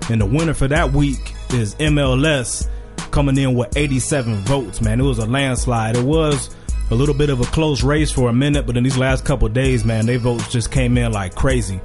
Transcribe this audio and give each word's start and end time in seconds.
And 0.10 0.22
the 0.22 0.26
winner 0.26 0.54
for 0.54 0.68
that 0.68 0.92
week 0.92 1.34
is 1.52 1.76
MLS 1.76 2.68
coming 3.12 3.38
in 3.38 3.54
with 3.54 3.76
87 3.78 4.36
votes, 4.40 4.82
man. 4.82 5.00
It 5.00 5.04
was 5.04 5.20
a 5.20 5.26
landslide. 5.26 5.96
It 5.96 6.04
was 6.04 6.54
a 6.92 6.96
little 6.96 7.16
bit 7.16 7.30
of 7.30 7.40
a 7.42 7.46
close 7.46 7.84
race 7.84 8.12
for 8.12 8.30
a 8.30 8.34
minute, 8.34 8.66
but 8.66 8.76
in 8.76 8.84
these 8.84 8.98
last 8.98 9.24
couple 9.24 9.48
days, 9.50 9.86
man, 9.86 10.06
their 10.06 10.20
votes 10.20 10.52
just 10.52 10.72
came 10.72 10.98
in 10.98 11.12
like 11.12 11.34
crazy. 11.34 11.80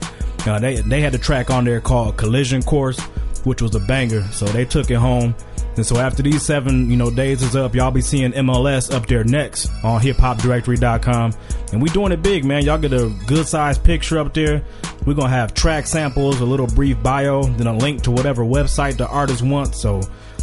Uh, 0.46 0.58
they, 0.58 0.80
they 0.80 1.00
had 1.00 1.14
a 1.14 1.18
track 1.18 1.50
on 1.50 1.64
there 1.64 1.80
called 1.80 2.16
Collision 2.16 2.62
Course, 2.62 2.98
which 3.44 3.62
was 3.62 3.74
a 3.74 3.80
banger. 3.80 4.22
So 4.32 4.46
they 4.46 4.64
took 4.64 4.90
it 4.90 4.96
home. 4.96 5.34
And 5.78 5.86
so 5.86 5.98
after 5.98 6.24
these 6.24 6.42
seven, 6.42 6.90
you 6.90 6.96
know, 6.96 7.08
days 7.08 7.40
is 7.40 7.54
up, 7.54 7.72
y'all 7.72 7.92
be 7.92 8.00
seeing 8.00 8.32
MLS 8.32 8.92
up 8.92 9.06
there 9.06 9.22
next 9.22 9.70
on 9.84 10.02
hiphopdirectory.com. 10.02 11.32
And 11.72 11.80
we 11.80 11.88
doing 11.90 12.10
it 12.10 12.20
big, 12.20 12.44
man. 12.44 12.64
Y'all 12.64 12.78
get 12.78 12.92
a 12.92 13.14
good 13.28 13.46
sized 13.46 13.84
picture 13.84 14.18
up 14.18 14.34
there. 14.34 14.64
We're 15.06 15.14
gonna 15.14 15.28
have 15.28 15.54
track 15.54 15.86
samples, 15.86 16.40
a 16.40 16.44
little 16.44 16.66
brief 16.66 17.00
bio, 17.00 17.44
then 17.44 17.68
a 17.68 17.76
link 17.76 18.02
to 18.02 18.10
whatever 18.10 18.42
website 18.42 18.96
the 18.96 19.06
artist 19.06 19.40
wants. 19.42 19.80
So 19.80 20.02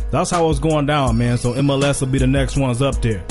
that's 0.10 0.30
how 0.30 0.50
it's 0.50 0.60
going 0.60 0.86
down, 0.86 1.18
man. 1.18 1.38
So 1.38 1.54
MLS 1.54 2.00
will 2.00 2.08
be 2.08 2.20
the 2.20 2.28
next 2.28 2.56
ones 2.56 2.82
up 2.82 3.02
there. 3.02 3.22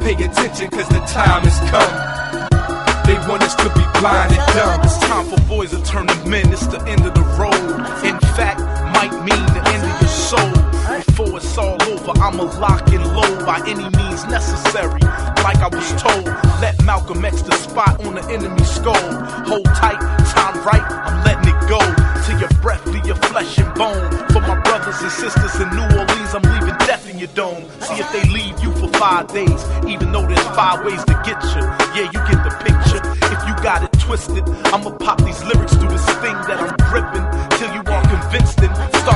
pay 0.00 0.14
attention, 0.14 0.70
cause 0.70 0.88
the 0.88 1.00
time 1.12 1.42
has 1.44 1.58
come. 1.68 2.12
They 3.04 3.18
want 3.28 3.42
us 3.42 3.54
to 3.56 3.68
be 3.68 3.84
blind 4.00 4.32
and 4.32 4.46
dumb. 4.56 4.80
It's 4.80 4.98
time 5.00 5.26
for 5.26 5.38
boys 5.46 5.72
to 5.72 5.82
turn 5.84 6.06
to 6.06 6.16
men. 6.26 6.50
It's 6.50 6.66
the 6.66 6.80
end 6.88 7.04
of 7.04 7.12
the 7.12 7.26
road. 7.36 7.52
In 8.02 8.18
fact, 8.32 8.60
might 8.96 9.12
mean 9.28 9.44
I'ma 12.22 12.44
lock 12.60 12.86
and 12.94 13.02
load 13.16 13.44
by 13.44 13.58
any 13.66 13.82
means 13.98 14.24
necessary. 14.26 15.02
Like 15.42 15.58
I 15.58 15.66
was 15.66 15.90
told, 16.00 16.24
let 16.62 16.80
Malcolm 16.84 17.24
X 17.24 17.42
the 17.42 17.50
spot 17.56 17.98
on 18.06 18.14
the 18.14 18.22
enemy's 18.30 18.70
skull. 18.70 18.94
Hold 19.50 19.64
tight, 19.74 19.98
time 20.30 20.54
right, 20.62 20.86
I'm 21.02 21.18
letting 21.26 21.50
it 21.50 21.58
go. 21.66 21.82
Till 22.22 22.38
your 22.38 22.54
breath 22.62 22.86
leave 22.86 23.06
your 23.06 23.18
flesh 23.26 23.58
and 23.58 23.74
bone. 23.74 24.06
For 24.30 24.38
my 24.38 24.54
brothers 24.62 25.02
and 25.02 25.10
sisters 25.10 25.58
in 25.58 25.68
New 25.74 25.82
Orleans, 25.98 26.30
I'm 26.30 26.46
leaving 26.46 26.78
death 26.86 27.10
in 27.10 27.18
your 27.18 27.32
dome. 27.34 27.66
See 27.82 27.98
if 27.98 28.06
they 28.12 28.22
leave 28.30 28.54
you 28.62 28.70
for 28.78 28.86
five 29.02 29.26
days, 29.26 29.58
even 29.90 30.12
though 30.12 30.22
there's 30.24 30.46
five 30.54 30.86
ways 30.86 31.02
to 31.10 31.18
get 31.26 31.42
you. 31.58 31.66
Yeah, 31.90 32.06
you 32.06 32.22
get 32.30 32.38
the 32.46 32.54
picture. 32.62 33.02
If 33.34 33.42
you 33.50 33.54
got 33.66 33.82
it 33.82 33.90
twisted, 33.98 34.46
I'ma 34.70 34.94
pop 35.02 35.18
these 35.26 35.42
lyrics 35.42 35.74
through 35.74 35.90
this 35.90 36.06
thing 36.22 36.38
that 36.46 36.62
I'm 36.62 36.78
gripping. 36.86 37.26
Till 37.58 37.74
you 37.74 37.82
are 37.82 38.04
convinced 38.06 38.62
and 38.62 38.70
start 39.02 39.11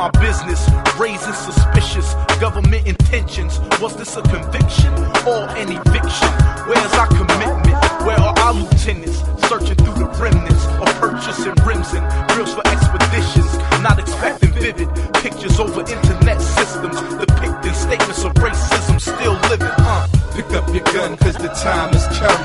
our 0.00 0.12
business, 0.12 0.68
raising 0.98 1.32
suspicious 1.32 2.14
government 2.40 2.86
intentions. 2.86 3.58
Was 3.80 3.96
this 3.96 4.16
a 4.16 4.22
conviction 4.22 4.92
or 5.26 5.48
an 5.56 5.72
eviction? 5.72 6.28
Where's 6.68 6.94
our 6.94 7.08
commitment? 7.08 7.76
Where 8.04 8.18
are 8.20 8.38
our 8.38 8.52
lieutenants? 8.52 9.22
Searching 9.48 9.76
through 9.76 9.94
the 9.94 10.10
remnants 10.20 10.64
of 10.66 10.88
purchasing 11.00 11.54
rims 11.64 11.92
and 11.94 12.04
drills 12.28 12.54
for 12.54 12.66
expeditions. 12.68 13.52
Not 13.82 13.98
expecting 13.98 14.52
vivid 14.52 14.88
pictures 15.14 15.58
over 15.58 15.80
internet 15.80 16.40
systems, 16.40 17.00
depicting 17.18 17.74
statements 17.74 18.24
of 18.24 18.34
racism 18.34 19.00
still 19.00 19.38
living. 19.48 19.72
Uh. 19.78 20.08
Pick 20.34 20.50
up 20.52 20.68
your 20.74 20.84
gun, 20.92 21.16
cause 21.16 21.36
the 21.36 21.48
time 21.48 21.94
is 21.94 22.04
come. 22.18 22.42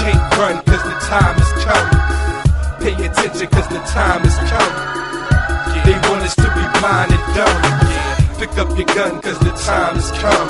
Can't 0.00 0.36
run, 0.38 0.62
cause 0.64 0.82
the 0.82 0.96
time 1.04 1.36
is 1.36 1.52
come. 1.64 1.88
Pay 2.80 2.94
attention, 3.04 3.46
cause 3.48 3.68
the 3.68 3.80
time 3.92 4.24
is 4.24 4.36
come. 4.48 5.15
They 5.86 5.92
want 6.10 6.22
us 6.22 6.34
to 6.34 6.42
be 6.42 6.64
blind 6.80 7.12
and 7.12 7.34
dumb. 7.36 7.62
Pick 8.40 8.58
up 8.58 8.76
your 8.76 8.86
gun, 8.86 9.22
cause 9.22 9.38
the 9.38 9.52
time 9.52 9.94
has 9.94 10.10
come. 10.18 10.48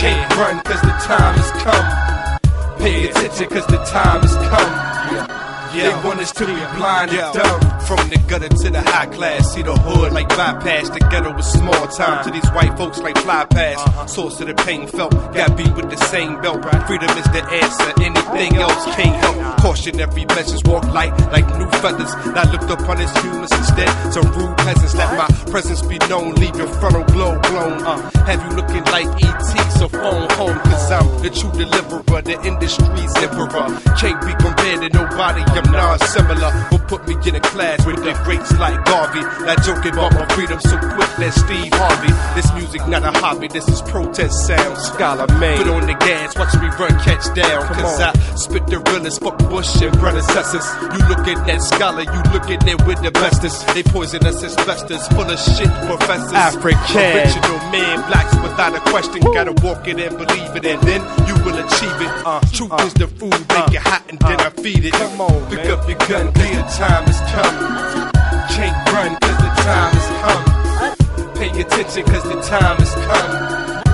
Can't 0.00 0.34
run, 0.34 0.60
cause 0.64 0.80
the 0.82 0.90
time 1.06 1.34
has 1.38 1.50
come. 1.62 2.78
Pay 2.78 3.08
attention, 3.08 3.48
cause 3.50 3.66
the 3.68 3.78
time 3.84 4.20
has 4.22 4.34
come. 4.50 5.51
They 5.72 5.88
want 6.04 6.20
us 6.20 6.32
to 6.32 6.46
be 6.46 6.52
blind 6.76 7.10
and 7.12 7.34
dumb. 7.34 7.60
From 7.82 8.08
the 8.08 8.22
gutter 8.28 8.48
to 8.48 8.70
the 8.70 8.80
high 8.82 9.06
class, 9.06 9.52
see 9.54 9.62
the 9.62 9.74
hood 9.74 10.12
like 10.12 10.28
bypass. 10.30 10.88
The 10.90 11.00
ghetto 11.10 11.34
was 11.34 11.50
small 11.50 11.86
time 11.88 12.24
to 12.24 12.30
these 12.30 12.46
white 12.50 12.76
folks 12.76 12.98
like 12.98 13.16
fly 13.18 13.44
past. 13.46 14.14
Source 14.14 14.40
of 14.40 14.48
the 14.48 14.54
pain 14.54 14.86
felt, 14.86 15.12
got 15.34 15.56
beat 15.56 15.74
with 15.74 15.90
the 15.90 15.96
same 15.96 16.40
belt. 16.40 16.62
Freedom 16.86 17.10
is 17.16 17.24
the 17.32 17.42
answer, 17.50 17.92
anything 18.02 18.56
else 18.56 18.84
can't 18.96 19.16
help. 19.24 19.56
Caution 19.58 19.98
every 20.00 20.24
message, 20.26 20.62
walk 20.66 20.84
light 20.92 21.12
like 21.32 21.46
new 21.58 21.70
feathers. 21.80 22.12
I 22.36 22.50
looked 22.52 22.70
upon 22.70 23.00
as 23.00 23.12
humans 23.22 23.52
instead. 23.52 23.88
Some 24.12 24.30
rude 24.32 24.56
peasants 24.58 24.94
let 24.94 25.16
my 25.16 25.26
presence 25.50 25.82
be 25.82 25.98
known, 26.08 26.34
leave 26.36 26.56
your 26.56 26.68
frontal 26.68 27.04
globe 27.04 27.42
blown. 27.42 27.82
Uh, 27.82 27.98
have 28.26 28.42
you 28.44 28.56
looking 28.56 28.84
like 28.92 29.06
ET? 29.24 29.40
So 29.78 29.88
phone 29.88 30.28
home, 30.38 30.58
cause 30.60 30.90
I'm 30.92 31.06
the 31.22 31.30
true 31.30 31.50
deliverer, 31.52 32.22
the 32.22 32.40
industry's 32.46 33.14
emperor. 33.16 33.66
Can't 33.98 34.20
be 34.22 34.32
compared 34.38 34.80
to 34.82 34.88
nobody, 34.90 35.42
I'm 35.62 35.72
non-similar. 35.72 36.68
Will 36.70 36.78
put 36.80 37.06
me 37.06 37.14
in 37.28 37.36
a 37.36 37.40
class 37.40 37.84
with 37.86 37.96
the 37.96 38.12
greats 38.24 38.52
like 38.58 38.84
Garvey. 38.84 39.20
Not 39.46 39.62
joking 39.62 39.92
about 39.92 40.12
my 40.14 40.26
freedom 40.34 40.60
so 40.60 40.76
quick 40.78 41.10
that 41.18 41.32
Steve 41.34 41.72
Harvey. 41.74 42.12
This 42.34 42.52
music 42.54 42.86
not 42.88 43.02
a 43.04 43.12
hobby, 43.18 43.48
this 43.48 43.68
is 43.68 43.80
protest 43.82 44.46
sound. 44.46 44.78
Scholar 44.78 45.26
man, 45.38 45.58
put 45.58 45.68
on 45.68 45.86
the 45.86 45.94
gas, 45.94 46.36
watch 46.36 46.54
me 46.54 46.68
run, 46.78 46.98
catch 47.00 47.32
down. 47.34 47.62
Cause 47.74 48.00
I 48.00 48.12
spit 48.36 48.66
the 48.66 48.78
realest, 48.90 49.20
fuck 49.20 49.38
Bush 49.50 49.80
and 49.82 49.96
predecessors. 49.98 50.66
You 50.82 51.00
look 51.08 51.26
at 51.28 51.46
that 51.46 51.62
scholar, 51.62 52.02
you 52.02 52.20
look 52.32 52.48
at 52.50 52.66
it 52.66 52.86
with 52.86 53.02
the 53.02 53.10
bestest. 53.12 53.66
They 53.74 53.82
poison 53.82 54.26
us 54.26 54.42
as 54.42 54.56
asbestos, 54.56 55.08
full 55.08 55.28
of 55.30 55.38
shit 55.38 55.70
professors. 55.86 56.32
African. 56.32 56.96
Original 56.96 57.58
man, 57.70 58.02
blacks 58.08 58.34
without 58.42 58.74
a 58.76 58.80
question. 58.90 59.20
Gotta 59.32 59.52
walk 59.62 59.86
it 59.88 59.98
and 59.98 60.16
believe 60.18 60.56
it, 60.56 60.66
and 60.66 60.80
then 60.82 61.00
you 61.26 61.34
will 61.44 61.56
achieve 61.58 61.98
it. 62.00 62.12
Uh, 62.26 62.40
Truth 62.52 62.80
is 62.82 62.94
the 62.94 63.06
food, 63.06 63.32
make 63.48 63.72
it 63.72 63.82
hot 63.82 64.02
and 64.12 64.18
then 64.20 64.40
I 64.40 64.50
feed 64.50 64.84
it. 64.84 64.92
Come 64.92 65.20
on, 65.20 65.50
Pick 65.52 65.68
up 65.68 65.86
your 65.86 65.98
gun, 66.08 66.32
the 66.32 66.64
time 66.80 67.04
is 67.12 67.20
coming. 67.28 68.10
Can't 68.48 68.88
run, 68.88 69.12
cause 69.20 69.36
the 69.36 69.52
time 69.60 69.92
is 70.00 70.08
coming. 70.24 71.34
Pay 71.36 71.60
attention, 71.60 72.04
cause 72.04 72.24
the 72.24 72.40
time 72.40 72.80
is 72.80 72.94
coming. 73.04 73.84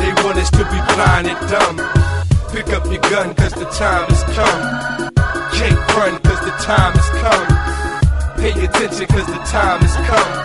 They 0.00 0.10
want 0.24 0.38
us 0.38 0.50
to 0.52 0.64
be 0.72 0.80
blind 0.96 1.28
and 1.28 1.36
dumb. 1.52 1.76
Pick 2.50 2.72
up 2.72 2.86
your 2.86 3.02
gun, 3.12 3.34
cause 3.34 3.52
the 3.52 3.66
time 3.76 4.10
is 4.10 4.24
coming. 4.32 5.12
Can't 5.52 5.80
run, 5.92 6.18
cause 6.24 6.40
the 6.48 6.54
time 6.64 6.96
is 6.96 7.08
coming. 7.20 7.56
Pay 8.40 8.64
attention, 8.64 9.06
cause 9.08 9.26
the 9.26 9.42
time 9.52 9.84
is 9.84 9.94
coming. 10.08 10.40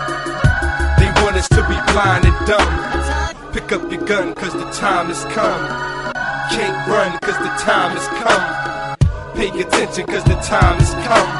They 1.00 1.08
want 1.24 1.36
us 1.36 1.48
to 1.48 1.64
be 1.64 1.80
blind 1.92 2.26
and 2.26 2.46
dumb. 2.46 3.52
Pick 3.54 3.72
up 3.72 3.90
your 3.90 4.04
gun, 4.04 4.34
cause 4.34 4.52
the 4.52 4.68
time 4.72 5.10
is 5.10 5.24
coming. 5.32 5.72
Can't 6.52 6.88
run, 6.88 7.18
cause 7.20 7.38
the 7.38 7.52
time 7.56 7.96
is 7.96 8.06
coming. 8.22 8.57
Pay 9.38 9.50
attention, 9.60 10.04
cause 10.04 10.24
the 10.24 10.34
time 10.42 10.76
has 10.80 10.92
come. 11.06 11.30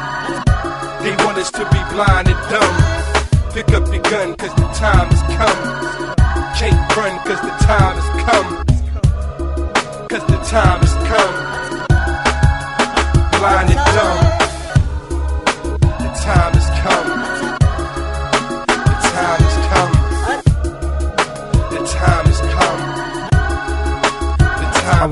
They 1.03 1.11
want 1.25 1.37
us 1.37 1.51
to 1.51 1.65
be 1.65 1.81
blind 1.93 2.29
and 2.29 2.39
dumb. 2.49 2.75
Pick 3.53 3.75
up 3.75 3.93
your 3.93 4.03
gun, 4.05 4.37
cause 4.37 4.55
the 4.55 4.69
time 4.79 5.09
has 5.11 5.23
come. 5.35 5.61
Can't 6.55 6.97
run, 6.97 7.19
cause 7.27 7.41
the 7.41 7.51
time 7.67 7.97
has 7.99 8.09
come. 8.23 8.49
Cause 10.07 10.25
the 10.31 10.39
time 10.47 10.79
has 10.79 10.95
come. 11.11 11.35
Blind 13.41 13.71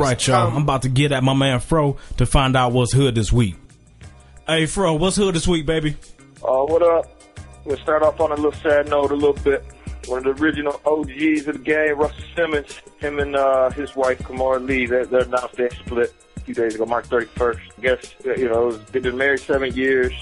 right, 0.06 0.26
y'all. 0.26 0.46
come. 0.46 0.56
I'm 0.56 0.62
about 0.62 0.82
to 0.82 0.88
get 0.88 1.12
at 1.12 1.22
my 1.22 1.34
man 1.34 1.60
Fro 1.60 1.96
to 2.18 2.26
find 2.26 2.56
out 2.56 2.72
what's 2.72 2.92
hood 2.92 3.14
this 3.14 3.32
week. 3.32 3.56
Hey, 4.46 4.66
Fro, 4.66 4.94
what's 4.94 5.16
hood 5.16 5.34
this 5.34 5.46
week, 5.48 5.66
baby? 5.66 5.96
Uh, 6.42 6.64
what 6.64 6.82
up? 6.82 7.06
We'll 7.64 7.76
start 7.78 8.02
off 8.02 8.20
on 8.20 8.30
a 8.30 8.36
little 8.36 8.52
sad 8.52 8.88
note 8.88 9.10
a 9.10 9.14
little 9.14 9.32
bit. 9.32 9.64
One 10.06 10.24
of 10.24 10.36
the 10.36 10.42
original 10.42 10.80
OGs 10.86 11.48
of 11.48 11.54
the 11.54 11.62
game, 11.64 11.98
Russell 11.98 12.22
Simmons, 12.36 12.80
him 12.98 13.18
and 13.18 13.34
uh, 13.34 13.70
his 13.70 13.96
wife, 13.96 14.18
Kimora 14.20 14.64
Lee, 14.64 14.86
they're, 14.86 15.04
they're 15.04 15.22
announced 15.22 15.56
they 15.56 15.68
split 15.70 16.14
a 16.36 16.40
few 16.40 16.54
days 16.54 16.76
ago, 16.76 16.86
March 16.86 17.08
31st. 17.08 17.60
I 17.78 17.80
guess, 17.80 18.14
uh, 18.24 18.34
you 18.34 18.48
know, 18.48 18.66
was, 18.66 18.84
they've 18.84 19.02
been 19.02 19.16
married 19.16 19.40
seven 19.40 19.74
years, 19.74 20.12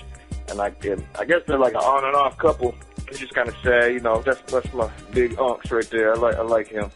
and 0.49 0.59
I, 0.59 0.73
and 0.85 1.05
I 1.19 1.27
guess 1.27 1.43
they're 1.47 1.59
like 1.59 1.75
an 1.75 1.81
on 1.81 2.07
and 2.07 2.17
off 2.17 2.39
couple. 2.39 2.75
It's 3.09 3.19
just 3.19 3.35
kind 3.35 3.47
of 3.47 3.55
sad, 3.63 3.93
you 3.93 4.01
know, 4.01 4.23
that's, 4.23 4.41
that's 4.51 4.73
my 4.73 4.91
big 5.13 5.37
unks 5.37 5.71
right 5.71 5.89
there. 5.91 6.15
I 6.15 6.17
like, 6.17 6.37
I 6.37 6.43
like 6.43 6.69
him. 6.69 6.91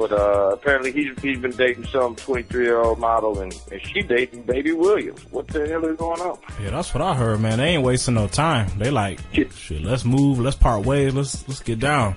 But 0.00 0.12
uh, 0.12 0.48
apparently 0.54 0.92
he's 0.92 1.08
he's 1.20 1.38
been 1.38 1.50
dating 1.50 1.84
some 1.88 2.16
23 2.16 2.64
year 2.64 2.78
old 2.80 2.98
model, 2.98 3.38
and, 3.40 3.54
and 3.70 3.86
she 3.86 4.00
dating 4.00 4.44
Baby 4.44 4.72
Williams. 4.72 5.20
What 5.30 5.46
the 5.48 5.68
hell 5.68 5.84
is 5.84 5.98
going 5.98 6.22
on? 6.22 6.38
Yeah, 6.62 6.70
that's 6.70 6.94
what 6.94 7.02
I 7.02 7.14
heard, 7.14 7.38
man. 7.40 7.58
They 7.58 7.66
ain't 7.74 7.82
wasting 7.82 8.14
no 8.14 8.26
time. 8.26 8.70
They 8.78 8.90
like, 8.90 9.20
Yeah. 9.34 9.44
shit, 9.54 9.82
let's 9.82 10.06
move, 10.06 10.38
let's 10.38 10.56
part 10.56 10.86
ways, 10.86 11.12
let's 11.14 11.46
let's 11.48 11.60
get 11.60 11.80
down. 11.80 12.14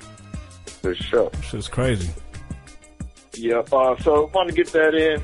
For 0.81 0.95
sure. 0.95 1.29
Shit's 1.43 1.67
crazy. 1.67 2.09
Yep. 3.33 3.73
Uh, 3.73 3.97
so 3.99 4.31
want 4.33 4.47
to 4.47 4.55
get 4.55 4.67
that 4.71 4.93
in. 4.95 5.21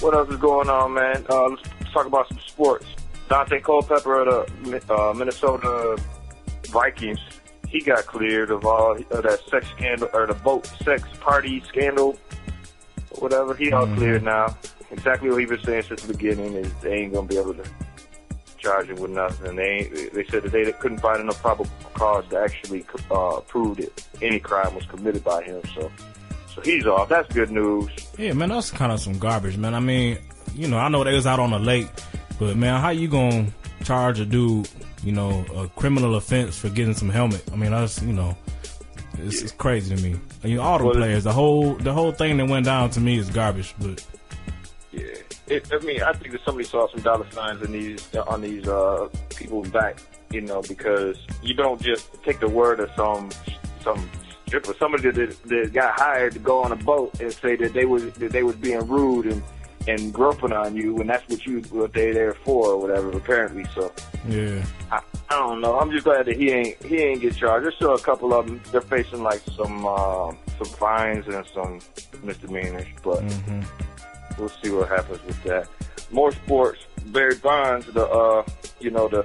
What 0.00 0.12
else 0.12 0.28
is 0.28 0.36
going 0.36 0.68
on, 0.68 0.92
man? 0.92 1.24
Uh, 1.30 1.48
let's 1.48 1.62
talk 1.94 2.04
about 2.04 2.28
some 2.28 2.40
sports. 2.46 2.84
Daunte 3.30 3.62
Culpepper 3.62 4.28
of 4.28 4.64
the 4.64 4.94
uh, 4.94 5.14
Minnesota 5.14 5.96
Vikings. 6.66 7.20
He 7.70 7.80
got 7.80 8.04
cleared 8.06 8.50
of 8.50 8.66
all 8.66 8.96
of 8.96 9.22
that 9.22 9.40
sex 9.48 9.68
scandal 9.68 10.10
or 10.12 10.26
the 10.26 10.34
boat 10.34 10.66
sex 10.84 11.04
party 11.20 11.62
scandal, 11.68 12.18
or 13.12 13.20
whatever. 13.20 13.54
He 13.54 13.72
all 13.72 13.86
cleared 13.86 14.24
now. 14.24 14.56
Exactly 14.90 15.30
what 15.30 15.38
he 15.38 15.46
was 15.46 15.62
saying 15.62 15.82
since 15.84 16.02
the 16.02 16.12
beginning 16.12 16.54
is 16.54 16.72
they 16.82 16.94
ain't 16.94 17.14
gonna 17.14 17.28
be 17.28 17.38
able 17.38 17.54
to 17.54 17.64
charge 18.58 18.88
him 18.88 18.96
with 18.96 19.12
nothing. 19.12 19.54
They 19.56 19.62
ain't, 19.62 20.12
they 20.12 20.24
said 20.24 20.42
that 20.42 20.52
they 20.52 20.70
couldn't 20.72 20.98
find 20.98 21.20
enough 21.20 21.40
probable 21.40 21.70
cause 21.94 22.26
to 22.30 22.40
actually 22.40 22.84
uh, 23.10 23.40
prove 23.46 23.76
that 23.78 24.06
any 24.20 24.40
crime 24.40 24.74
was 24.74 24.84
committed 24.86 25.22
by 25.22 25.42
him. 25.44 25.62
So, 25.74 25.90
so 26.52 26.60
he's 26.62 26.86
off. 26.86 27.08
That's 27.08 27.32
good 27.32 27.50
news. 27.50 27.88
Yeah, 28.18 28.32
man, 28.32 28.48
that's 28.48 28.70
kind 28.70 28.90
of 28.90 29.00
some 29.00 29.18
garbage, 29.18 29.56
man. 29.56 29.74
I 29.74 29.80
mean, 29.80 30.18
you 30.54 30.68
know, 30.68 30.78
I 30.78 30.88
know 30.88 31.04
they 31.04 31.14
was 31.14 31.26
out 31.26 31.38
on 31.38 31.50
the 31.50 31.58
lake, 31.58 31.88
but 32.38 32.56
man, 32.56 32.80
how 32.80 32.90
you 32.90 33.08
gonna 33.08 33.46
charge 33.84 34.20
a 34.20 34.26
dude, 34.26 34.68
you 35.04 35.12
know, 35.12 35.44
a 35.56 35.68
criminal 35.68 36.16
offense 36.16 36.58
for 36.58 36.68
getting 36.68 36.94
some 36.94 37.08
helmet? 37.08 37.42
I 37.52 37.56
mean, 37.56 37.70
that's 37.70 38.02
you 38.02 38.12
know, 38.12 38.36
it's, 39.18 39.42
it's 39.42 39.52
crazy 39.52 39.94
to 39.94 40.02
me. 40.02 40.18
I 40.44 40.46
mean, 40.48 40.58
all 40.58 40.78
the 40.78 40.84
Well, 40.84 40.94
players, 40.94 41.24
the 41.24 41.32
whole 41.32 41.74
the 41.74 41.92
whole 41.92 42.12
thing 42.12 42.36
that 42.38 42.48
went 42.48 42.66
down 42.66 42.90
to 42.90 43.00
me 43.00 43.18
is 43.18 43.30
garbage. 43.30 43.74
But 43.80 44.04
Yeah, 44.92 45.02
it, 45.46 45.68
I 45.72 45.78
mean, 45.84 46.02
I 46.02 46.12
think 46.12 46.32
that 46.32 46.40
somebody 46.44 46.66
saw 46.66 46.88
some 46.90 47.00
dollar 47.00 47.30
signs 47.30 47.62
in 47.62 47.72
these 47.72 48.14
on 48.16 48.40
these 48.40 48.66
uh, 48.68 49.08
people's 49.36 49.68
back, 49.70 49.98
you 50.30 50.40
know, 50.42 50.62
because 50.62 51.18
you 51.42 51.54
don't 51.54 51.80
just 51.80 52.22
take 52.22 52.40
the 52.40 52.48
word 52.48 52.80
of 52.80 52.90
some 52.96 53.30
some 53.82 54.08
stripper, 54.46 54.74
somebody 54.78 55.10
that, 55.10 55.42
that 55.44 55.72
got 55.72 55.98
hired 55.98 56.32
to 56.32 56.38
go 56.38 56.62
on 56.62 56.72
a 56.72 56.76
boat 56.76 57.18
and 57.20 57.32
say 57.32 57.56
that 57.56 57.72
they 57.72 57.84
was 57.84 58.12
that 58.14 58.32
they 58.32 58.42
was 58.42 58.56
being 58.56 58.84
rude 58.88 59.26
and 59.26 59.42
and 59.88 60.12
groping 60.12 60.52
on 60.52 60.76
you, 60.76 60.96
and 60.98 61.08
that's 61.08 61.26
what 61.28 61.44
you 61.46 61.60
what 61.70 61.92
they 61.92 62.12
there 62.12 62.34
for 62.34 62.68
or 62.68 62.80
whatever. 62.80 63.10
Apparently, 63.10 63.64
so 63.74 63.92
yeah, 64.28 64.64
I, 64.90 65.00
I 65.30 65.38
don't 65.38 65.60
know. 65.60 65.78
I'm 65.78 65.90
just 65.90 66.04
glad 66.04 66.26
that 66.26 66.36
he 66.36 66.50
ain't 66.50 66.82
he 66.84 66.98
ain't 66.98 67.20
get 67.20 67.36
charged. 67.36 67.64
There's 67.64 67.76
still 67.76 67.94
a 67.94 68.00
couple 68.00 68.34
of 68.34 68.46
them. 68.46 68.60
They're 68.72 68.80
facing 68.80 69.22
like 69.22 69.42
some 69.56 69.86
uh, 69.86 70.32
some 70.58 70.66
fines 70.76 71.26
and 71.26 71.46
some 71.54 71.80
misdemeanors, 72.22 72.86
but 73.02 73.22
we'll 74.38 74.50
see 74.62 74.70
what 74.70 74.88
happens 74.88 75.22
with 75.24 75.42
that. 75.44 75.68
More 76.10 76.32
sports. 76.32 76.80
Barry 77.06 77.36
Bonds, 77.36 77.86
the 77.86 78.06
uh, 78.06 78.44
you 78.80 78.90
know 78.90 79.08
the 79.08 79.24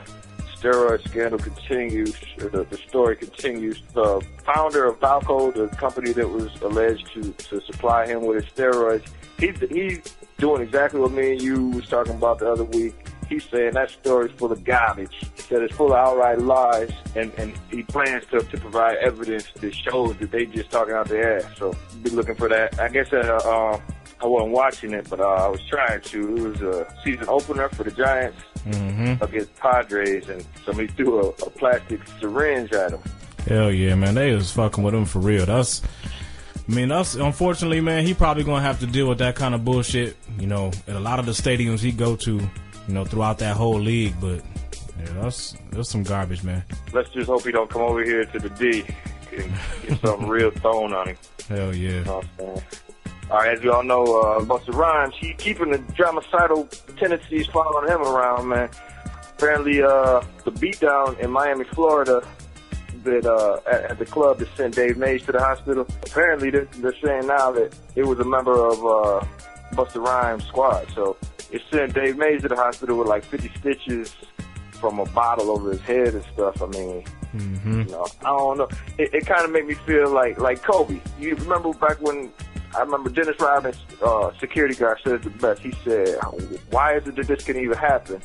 steroid 0.55 1.07
scandal 1.07 1.39
continues. 1.39 2.15
The, 2.37 2.65
the 2.69 2.77
story 2.87 3.15
continues. 3.17 3.81
The 3.93 4.25
founder 4.45 4.85
of 4.85 4.99
BALCO, 4.99 5.53
the 5.53 5.67
company 5.75 6.13
that 6.13 6.29
was 6.29 6.49
alleged 6.61 7.07
to 7.13 7.31
to 7.31 7.61
supply 7.61 8.07
him 8.07 8.25
with 8.25 8.43
his 8.43 8.53
steroids, 8.53 9.05
he's 9.37 9.59
he's 9.69 10.15
doing 10.37 10.61
exactly 10.61 10.99
what 10.99 11.11
me 11.11 11.33
and 11.33 11.41
you 11.41 11.69
was 11.69 11.87
talking 11.87 12.13
about 12.15 12.39
the 12.39 12.51
other 12.51 12.63
week. 12.63 12.95
He's 13.27 13.43
saying 13.45 13.73
that 13.73 13.89
story's 13.89 14.31
full 14.33 14.51
of 14.51 14.63
garbage. 14.63 15.15
He 15.35 15.41
said 15.41 15.63
it's 15.63 15.75
full 15.75 15.93
of 15.93 15.97
outright 15.97 16.39
lies, 16.39 16.91
and, 17.15 17.33
and 17.39 17.53
he 17.71 17.81
plans 17.81 18.23
to, 18.27 18.41
to 18.41 18.57
provide 18.59 18.97
evidence 18.97 19.47
that 19.61 19.73
shows 19.73 20.15
that 20.17 20.29
they 20.31 20.45
just 20.45 20.69
talking 20.69 20.93
out 20.93 21.07
their 21.07 21.39
ass. 21.39 21.45
So 21.57 21.73
be 22.03 22.11
looking 22.11 22.35
for 22.35 22.47
that. 22.49 22.79
I 22.79 22.87
guess 22.89 23.11
uh, 23.11 23.17
uh, 23.17 23.79
I 24.21 24.27
wasn't 24.27 24.51
watching 24.51 24.93
it, 24.93 25.09
but 25.09 25.19
uh, 25.19 25.23
I 25.23 25.47
was 25.47 25.61
trying 25.67 26.01
to. 26.01 26.35
It 26.37 26.41
was 26.49 26.61
a 26.61 26.95
season 27.03 27.25
opener 27.27 27.67
for 27.69 27.83
the 27.83 27.91
Giants 27.91 28.37
against 29.21 29.55
Padres, 29.55 30.29
and 30.29 30.45
somebody 30.63 30.87
threw 30.89 31.19
a, 31.21 31.29
a 31.29 31.49
plastic 31.49 32.01
syringe 32.19 32.71
at 32.73 32.91
him. 32.91 33.01
hell 33.47 33.71
yeah, 33.71 33.95
man, 33.95 34.13
they 34.13 34.33
was 34.33 34.51
fucking 34.51 34.83
with 34.83 34.93
him 34.93 35.05
for 35.05 35.19
real. 35.19 35.45
That's, 35.47 35.81
I 36.67 36.71
mean, 36.71 36.89
that's 36.89 37.15
unfortunately, 37.15 37.79
man, 37.81 38.05
he 38.05 38.13
probably 38.13 38.43
gonna 38.43 38.61
have 38.61 38.79
to 38.79 38.87
deal 38.87 39.07
with 39.07 39.19
that 39.19 39.35
kind 39.35 39.53
of 39.53 39.63
bullshit, 39.63 40.17
you 40.39 40.47
know, 40.47 40.71
at 40.87 40.95
a 40.95 40.99
lot 40.99 41.19
of 41.19 41.25
the 41.25 41.31
stadiums 41.31 41.79
he 41.79 41.91
go 41.91 42.15
to, 42.15 42.31
you 42.37 42.93
know, 42.93 43.05
throughout 43.05 43.37
that 43.39 43.55
whole 43.55 43.79
league. 43.79 44.15
But 44.19 44.41
yeah, 44.99 45.21
that's 45.21 45.55
that's 45.71 45.89
some 45.89 46.03
garbage, 46.03 46.43
man. 46.43 46.63
Let's 46.91 47.09
just 47.11 47.27
hope 47.27 47.43
he 47.43 47.51
don't 47.51 47.69
come 47.69 47.83
over 47.83 48.03
here 48.03 48.25
to 48.25 48.39
the 48.39 48.49
D 48.49 48.83
and 49.31 49.53
get 49.87 50.01
something 50.01 50.27
real 50.29 50.49
thrown 50.51 50.93
on 50.93 51.09
him. 51.09 51.17
Hell 51.47 51.75
yeah. 51.75 51.89
You 51.89 52.03
know 52.03 52.15
what 52.15 52.25
I'm 52.25 52.29
saying? 52.39 52.63
All 53.29 53.37
right, 53.37 53.57
as 53.57 53.63
you 53.63 53.73
all 53.73 53.83
know, 53.83 54.03
uh, 54.03 54.39
Busta 54.41 54.73
Rhymes, 54.73 55.15
he 55.19 55.33
keeping 55.33 55.71
the 55.71 55.79
dromicidal 55.79 56.69
tendencies 56.97 57.47
following 57.47 57.89
him 57.89 58.01
around, 58.01 58.47
man. 58.47 58.69
Apparently, 59.35 59.81
uh, 59.81 60.21
the 60.43 60.51
beatdown 60.51 61.19
in 61.19 61.31
Miami, 61.31 61.63
Florida, 61.65 62.25
that 63.05 63.25
uh, 63.25 63.59
at, 63.69 63.91
at 63.91 63.99
the 63.99 64.05
club 64.05 64.39
that 64.39 64.47
sent 64.55 64.75
Dave 64.75 64.97
Mays 64.97 65.23
to 65.23 65.31
the 65.31 65.39
hospital. 65.39 65.87
Apparently, 66.03 66.49
they're, 66.49 66.67
they're 66.77 66.95
saying 67.03 67.27
now 67.27 67.51
that 67.51 67.75
it 67.95 68.05
was 68.05 68.19
a 68.19 68.25
member 68.25 68.53
of 68.53 68.79
uh, 68.85 69.25
Busta 69.73 70.03
Rhymes' 70.03 70.45
squad. 70.45 70.87
So 70.93 71.17
it 71.51 71.61
sent 71.71 71.93
Dave 71.93 72.17
Mays 72.17 72.41
to 72.41 72.49
the 72.49 72.55
hospital 72.55 72.97
with 72.97 73.07
like 73.07 73.23
50 73.23 73.51
stitches 73.59 74.13
from 74.73 74.99
a 74.99 75.05
bottle 75.05 75.49
over 75.51 75.71
his 75.71 75.81
head 75.81 76.09
and 76.13 76.23
stuff. 76.33 76.61
I 76.61 76.67
mean, 76.67 77.03
you 77.85 77.91
know, 77.91 78.05
I 78.21 78.29
don't 78.29 78.57
know. 78.57 78.67
It, 78.97 79.13
it 79.13 79.25
kind 79.25 79.45
of 79.45 79.51
made 79.51 79.65
me 79.65 79.73
feel 79.73 80.09
like 80.11 80.37
like 80.39 80.61
Kobe. 80.63 80.99
You 81.19 81.35
remember 81.35 81.71
back 81.73 82.01
when 82.01 82.31
I 82.75 82.81
remember 82.81 83.09
Dennis 83.09 83.39
Rodman's 83.39 83.81
uh, 84.03 84.31
security 84.39 84.75
guard 84.75 84.99
said 85.03 85.13
it 85.13 85.23
the 85.23 85.29
best. 85.29 85.61
He 85.61 85.71
said, 85.83 86.17
"Why 86.71 86.95
is 86.97 87.07
it 87.07 87.15
that 87.15 87.27
this 87.27 87.43
can 87.43 87.57
even 87.57 87.77
happen? 87.77 88.21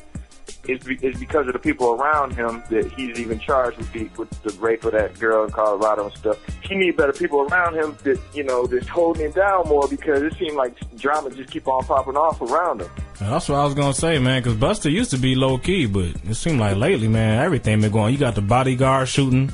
It's, 0.67 0.85
be, 0.85 0.97
it's 1.01 1.19
because 1.19 1.47
of 1.47 1.53
the 1.53 1.59
people 1.59 1.91
around 1.91 2.33
him 2.35 2.63
that 2.69 2.91
he's 2.93 3.19
even 3.19 3.39
charged 3.39 3.77
with 3.77 3.91
the, 3.93 4.09
with 4.17 4.29
the 4.43 4.51
rape 4.59 4.83
of 4.85 4.93
that 4.93 5.17
girl 5.19 5.43
in 5.43 5.51
Colorado 5.51 6.05
and 6.05 6.17
stuff. 6.17 6.37
He 6.61 6.75
need 6.75 6.97
better 6.97 7.13
people 7.13 7.41
around 7.41 7.75
him 7.75 7.97
that 8.03 8.19
you 8.33 8.43
know 8.43 8.67
that's 8.67 8.87
holding 8.87 9.25
him 9.25 9.31
down 9.31 9.67
more 9.67 9.87
because 9.87 10.21
it 10.21 10.33
seemed 10.37 10.55
like 10.55 10.73
drama 10.97 11.29
just 11.31 11.51
keep 11.51 11.67
on 11.67 11.83
popping 11.83 12.17
off 12.17 12.41
around 12.41 12.81
him. 12.81 12.89
That's 13.19 13.49
what 13.49 13.59
I 13.59 13.65
was 13.65 13.73
gonna 13.73 13.93
say, 13.93 14.19
man. 14.19 14.41
Because 14.41 14.57
Busta 14.57 14.91
used 14.91 15.11
to 15.11 15.17
be 15.17 15.35
low 15.35 15.57
key, 15.57 15.85
but 15.85 16.15
it 16.27 16.35
seemed 16.35 16.59
like 16.59 16.77
lately, 16.77 17.07
man, 17.07 17.43
everything 17.43 17.81
been 17.81 17.91
going. 17.91 18.13
You 18.13 18.19
got 18.19 18.35
the 18.35 18.41
bodyguard 18.41 19.07
shooting, 19.07 19.51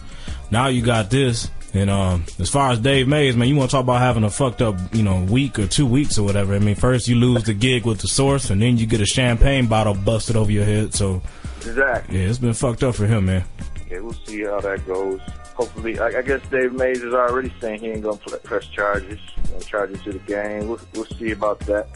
now 0.52 0.68
you 0.68 0.82
got 0.82 1.10
this. 1.10 1.50
And 1.78 1.90
um, 1.90 2.26
as 2.40 2.50
far 2.50 2.72
as 2.72 2.80
Dave 2.80 3.08
Mays, 3.08 3.36
man, 3.36 3.48
you 3.48 3.56
want 3.56 3.70
to 3.70 3.76
talk 3.76 3.84
about 3.84 4.00
having 4.00 4.24
a 4.24 4.30
fucked 4.30 4.62
up, 4.62 4.76
you 4.94 5.04
know, 5.04 5.24
week 5.24 5.60
or 5.60 5.68
two 5.68 5.86
weeks 5.86 6.18
or 6.18 6.24
whatever. 6.24 6.56
I 6.56 6.60
mean, 6.60 6.76
first 6.76 7.08
you 7.08 7.16
lose 7.16 7.44
the 7.44 7.54
gig 7.54 7.86
with 7.86 8.00
the 8.00 8.08
source, 8.08 8.50
and 8.50 8.62
then 8.62 8.78
you 8.78 8.86
get 8.86 9.00
a 9.02 9.06
champagne 9.06 9.68
bottle 9.68 9.94
busted 9.94 10.36
over 10.36 10.52
your 10.52 10.66
head. 10.66 10.94
So 10.94 11.22
Exactly. 11.58 12.20
yeah, 12.20 12.30
it's 12.30 12.40
been 12.40 12.54
fucked 12.54 12.84
up 12.84 12.96
for 12.96 13.06
him, 13.06 13.26
man. 13.28 13.44
Yeah, 13.90 14.00
we'll 14.00 14.14
see 14.26 14.44
how 14.44 14.60
that 14.62 14.86
goes. 14.88 15.20
Hopefully, 15.56 15.98
I, 16.00 16.08
I 16.20 16.22
guess 16.22 16.42
Dave 16.50 16.74
Mays 16.74 17.04
is 17.04 17.14
already 17.14 17.54
saying 17.62 17.80
he 17.82 17.88
ain't 17.90 18.04
gonna 18.04 18.18
press 18.18 18.66
charges, 18.68 19.20
gonna 19.50 19.60
charge 19.62 20.04
to 20.04 20.12
the 20.14 20.20
game. 20.20 20.68
We'll, 20.68 20.80
we'll 20.94 21.06
see 21.06 21.32
about 21.32 21.60
that. 21.62 21.88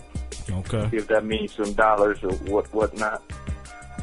Okay. 0.49 0.89
See 0.89 0.97
if 0.97 1.07
that 1.07 1.25
means 1.25 1.53
some 1.53 1.73
dollars 1.73 2.17
or 2.23 2.31
what 2.51 2.73
whatnot. 2.73 3.21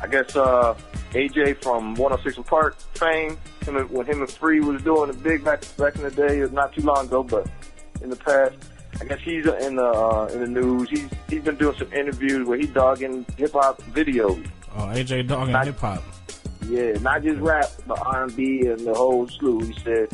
I 0.01 0.07
guess 0.07 0.37
uh, 0.37 0.75
AJ 1.11 1.63
from 1.63 1.95
106 1.97 2.49
Park 2.49 2.77
fame 2.95 3.37
him 3.69 3.77
and, 3.77 3.91
when 3.91 4.07
him 4.07 4.21
and 4.21 4.31
Free 4.31 4.61
was 4.61 4.83
doing 4.83 5.11
it 5.11 5.23
big 5.23 5.45
back 5.45 5.65
back 5.77 5.97
in 5.97 6.03
the 6.03 6.11
day, 6.11 6.39
is 6.39 6.53
not 6.53 6.73
too 6.73 6.83
long 6.83 7.07
ago, 7.07 7.23
but 7.23 7.49
in 8.03 8.11
the 8.11 8.17
past. 8.17 8.57
I 9.01 9.05
guess 9.05 9.21
he's 9.21 9.47
in 9.47 9.77
the 9.77 9.85
uh, 9.85 10.29
in 10.33 10.41
the 10.41 10.61
news. 10.61 10.89
He's 10.91 11.09
he's 11.29 11.43
been 11.43 11.57
doing 11.57 11.77
some 11.79 11.93
interviews 11.93 12.47
where 12.49 12.59
he's 12.59 12.71
dogging 12.71 13.27
hip 13.37 13.53
hop 13.53 13.81
videos. 13.83 14.45
Oh, 14.75 14.87
AJ 14.87 15.29
dogging 15.29 15.55
hip 15.63 15.79
hop. 15.79 16.03
Yeah, 16.69 16.93
not 17.01 17.23
just 17.23 17.41
rap, 17.41 17.67
but 17.87 17.99
R 18.05 18.25
and 18.25 18.35
B 18.35 18.67
and 18.67 18.81
the 18.81 18.95
whole 18.95 19.29
slew. 19.29 19.61
He 19.61 19.79
said 19.81 20.09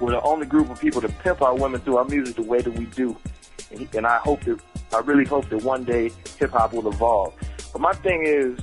we're 0.00 0.12
the 0.12 0.20
only 0.22 0.46
group 0.46 0.68
of 0.70 0.80
people 0.80 1.00
to 1.00 1.08
pimp 1.08 1.42
our 1.42 1.54
women 1.54 1.80
through 1.80 1.96
our 1.96 2.04
music 2.04 2.36
the 2.36 2.42
way 2.42 2.60
that 2.60 2.72
we 2.72 2.86
do, 2.86 3.16
and, 3.70 3.80
he, 3.80 3.88
and 3.96 4.06
I 4.06 4.18
hope 4.18 4.44
that 4.44 4.60
I 4.92 4.98
really 5.00 5.24
hope 5.24 5.48
that 5.48 5.62
one 5.62 5.84
day 5.84 6.10
hip 6.38 6.50
hop 6.50 6.72
will 6.72 6.88
evolve. 6.88 7.34
But 7.72 7.80
my 7.80 7.92
thing 7.92 8.24
is, 8.24 8.58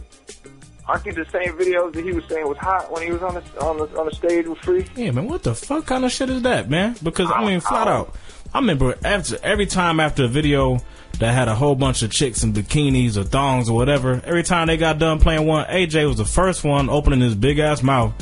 aren't 0.88 1.04
these 1.04 1.16
the 1.16 1.26
same 1.26 1.58
videos 1.58 1.94
that 1.94 2.04
he 2.04 2.12
was 2.12 2.24
saying 2.26 2.48
was 2.48 2.58
hot 2.58 2.92
when 2.92 3.04
he 3.04 3.12
was 3.12 3.22
on 3.22 3.34
the 3.36 3.62
on 3.62 3.78
the 3.78 4.00
on 4.00 4.06
the 4.06 4.16
stage 4.16 4.48
with 4.48 4.60
Free? 4.60 4.86
Yeah, 4.96 5.12
man, 5.12 5.28
what 5.28 5.44
the 5.44 5.56
fuck 5.56 5.86
kind 5.86 6.06
of 6.06 6.12
shit 6.12 6.30
is 6.30 6.42
that, 6.44 6.70
man? 6.70 6.96
Because 7.02 7.30
I 7.32 7.44
mean, 7.46 7.60
flat 7.60 7.88
out, 7.88 8.16
I 8.54 8.60
remember 8.60 8.96
after 9.04 9.38
every 9.44 9.66
time 9.66 10.00
after 10.00 10.26
a 10.26 10.28
video 10.28 10.80
that 11.20 11.34
had 11.34 11.48
a 11.48 11.56
whole 11.56 11.76
bunch 11.76 12.04
of 12.04 12.12
chicks 12.12 12.44
in 12.44 12.54
bikinis 12.54 13.18
or 13.18 13.24
thongs 13.24 13.70
or 13.70 13.76
whatever, 13.76 14.22
every 14.26 14.44
time 14.44 14.68
they 14.68 14.78
got 14.78 15.00
done 15.00 15.20
playing 15.20 15.46
one, 15.48 15.66
AJ 15.68 16.08
was 16.08 16.18
the 16.18 16.26
first 16.26 16.64
one 16.64 16.90
opening 16.90 17.22
his 17.22 17.36
big 17.36 17.60
ass 17.60 17.82
mouth, 17.82 18.14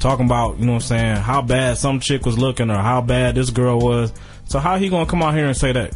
talking 0.00 0.26
about, 0.26 0.58
you 0.58 0.66
know 0.66 0.72
what 0.72 0.82
I'm 0.82 0.88
saying, 0.88 1.16
how 1.16 1.42
bad 1.42 1.78
some 1.78 2.00
chick 2.00 2.26
was 2.26 2.38
looking 2.38 2.70
or 2.70 2.76
how 2.76 3.00
bad 3.00 3.34
this 3.34 3.50
girl 3.50 3.78
was. 3.78 4.12
So 4.44 4.58
how 4.58 4.76
he 4.76 4.88
gonna 4.88 5.06
come 5.06 5.22
out 5.22 5.34
here 5.34 5.46
and 5.46 5.56
say 5.56 5.72
that? 5.72 5.94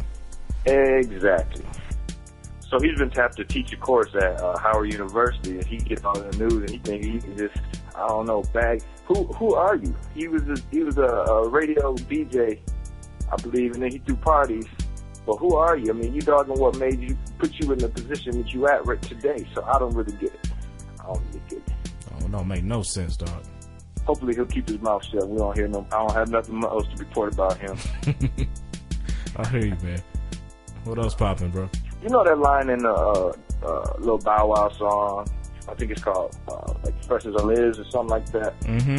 Exactly. 0.65 1.63
So 2.69 2.79
he's 2.81 2.97
been 2.97 3.09
tapped 3.09 3.37
to 3.37 3.45
teach 3.45 3.71
a 3.71 3.77
course 3.77 4.13
at 4.15 4.41
uh, 4.41 4.57
Howard 4.57 4.91
University, 4.91 5.57
and 5.57 5.65
he 5.65 5.77
gets 5.77 6.03
on 6.03 6.15
the 6.15 6.37
news 6.37 6.53
and 6.53 6.69
he 6.69 6.77
thinks 6.79 7.05
he 7.05 7.19
can 7.19 7.37
just, 7.37 7.57
I 7.95 8.07
don't 8.07 8.25
know, 8.25 8.43
bag. 8.53 8.83
Who 9.05 9.23
who 9.25 9.55
are 9.55 9.75
you? 9.75 9.95
He 10.13 10.27
was 10.27 10.43
a, 10.49 10.57
he 10.69 10.83
was 10.83 10.97
a, 10.97 11.03
a 11.03 11.47
radio 11.49 11.95
DJ, 11.95 12.59
I 13.31 13.35
believe, 13.37 13.73
and 13.73 13.83
then 13.83 13.91
he 13.91 13.99
threw 13.99 14.17
parties. 14.17 14.67
But 15.25 15.37
who 15.37 15.55
are 15.55 15.77
you? 15.77 15.91
I 15.91 15.93
mean, 15.93 16.13
you 16.13 16.21
dogging 16.21 16.59
what 16.59 16.77
made 16.77 16.99
you 16.99 17.17
put 17.37 17.53
you 17.55 17.71
in 17.71 17.79
the 17.79 17.89
position 17.89 18.41
that 18.41 18.53
you 18.53 18.67
at 18.67 18.85
right 18.85 19.01
today. 19.01 19.47
So 19.53 19.63
I 19.63 19.79
don't 19.79 19.93
really 19.93 20.13
get 20.17 20.33
it. 20.33 20.49
I 20.99 21.05
don't 21.05 21.25
really 21.27 21.41
get 21.49 21.59
it. 21.59 21.91
Oh, 22.13 22.27
don't 22.27 22.47
make 22.47 22.63
no 22.63 22.81
sense, 22.81 23.15
dog. 23.15 23.43
Hopefully 24.05 24.35
he'll 24.35 24.45
keep 24.45 24.67
his 24.67 24.79
mouth 24.81 25.03
shut. 25.05 25.27
We 25.27 25.37
don't 25.37 25.55
hear 25.55 25.67
no. 25.67 25.85
I 25.91 25.99
don't 25.99 26.13
have 26.13 26.29
nothing 26.29 26.63
else 26.63 26.85
to 26.87 26.97
report 26.97 27.33
about 27.33 27.57
him. 27.57 27.77
I 29.37 29.47
hear 29.49 29.65
you, 29.65 29.77
man. 29.83 30.01
What 30.83 30.97
else 30.97 31.13
popping, 31.13 31.49
bro? 31.49 31.69
You 32.01 32.09
know 32.09 32.23
that 32.23 32.37
line 32.39 32.69
in 32.69 32.79
the 32.79 32.91
uh, 32.93 33.33
uh, 33.65 33.93
little 33.99 34.19
Bow 34.19 34.47
Wow 34.47 34.69
song? 34.69 35.27
I 35.69 35.73
think 35.73 35.91
it's 35.91 36.03
called 36.03 36.35
uh, 36.47 36.73
like 36.83 37.03
"Fresh 37.05 37.23
Azimiz" 37.23 37.79
or 37.79 37.89
something 37.89 38.09
like 38.09 38.25
that. 38.31 38.59
Mm-hmm. 38.61 38.97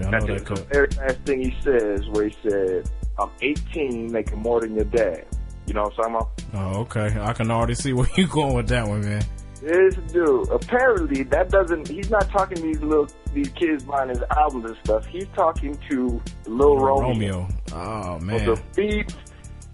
Yeah, 0.00 0.06
I 0.06 0.10
know 0.10 0.26
That's 0.26 0.42
that 0.48 0.54
the 0.56 0.62
very 0.64 0.88
last 0.98 1.18
thing 1.26 1.40
he 1.42 1.56
says, 1.62 2.06
where 2.10 2.28
he 2.28 2.36
said, 2.48 2.90
"I'm 3.18 3.30
18, 3.40 4.10
making 4.12 4.38
more 4.38 4.60
than 4.60 4.74
your 4.74 4.84
dad." 4.84 5.26
You 5.66 5.74
know 5.74 5.84
what 5.84 5.92
I'm 6.06 6.12
talking 6.12 6.14
about? 6.52 6.74
Oh, 6.74 6.80
okay. 6.80 7.16
I 7.20 7.32
can 7.32 7.50
already 7.50 7.74
see 7.74 7.92
where 7.92 8.08
you're 8.16 8.26
going 8.28 8.54
with 8.54 8.68
that 8.68 8.86
one, 8.86 9.02
man. 9.02 9.22
This 9.62 9.94
dude, 10.12 10.48
apparently, 10.48 11.22
that 11.24 11.50
doesn't. 11.50 11.86
He's 11.86 12.10
not 12.10 12.28
talking 12.30 12.56
to 12.56 12.62
these 12.62 12.80
little 12.80 13.06
these 13.32 13.48
kids 13.50 13.84
buying 13.84 14.08
his 14.08 14.22
albums 14.36 14.64
and 14.66 14.76
stuff. 14.84 15.06
He's 15.06 15.26
talking 15.34 15.78
to 15.90 16.20
Lil 16.46 16.76
Romeo. 16.78 17.02
Romeo. 17.10 17.48
Oh 17.72 18.18
So 18.18 18.24
man. 18.24 18.44
the 18.46 18.62
beat 18.74 19.14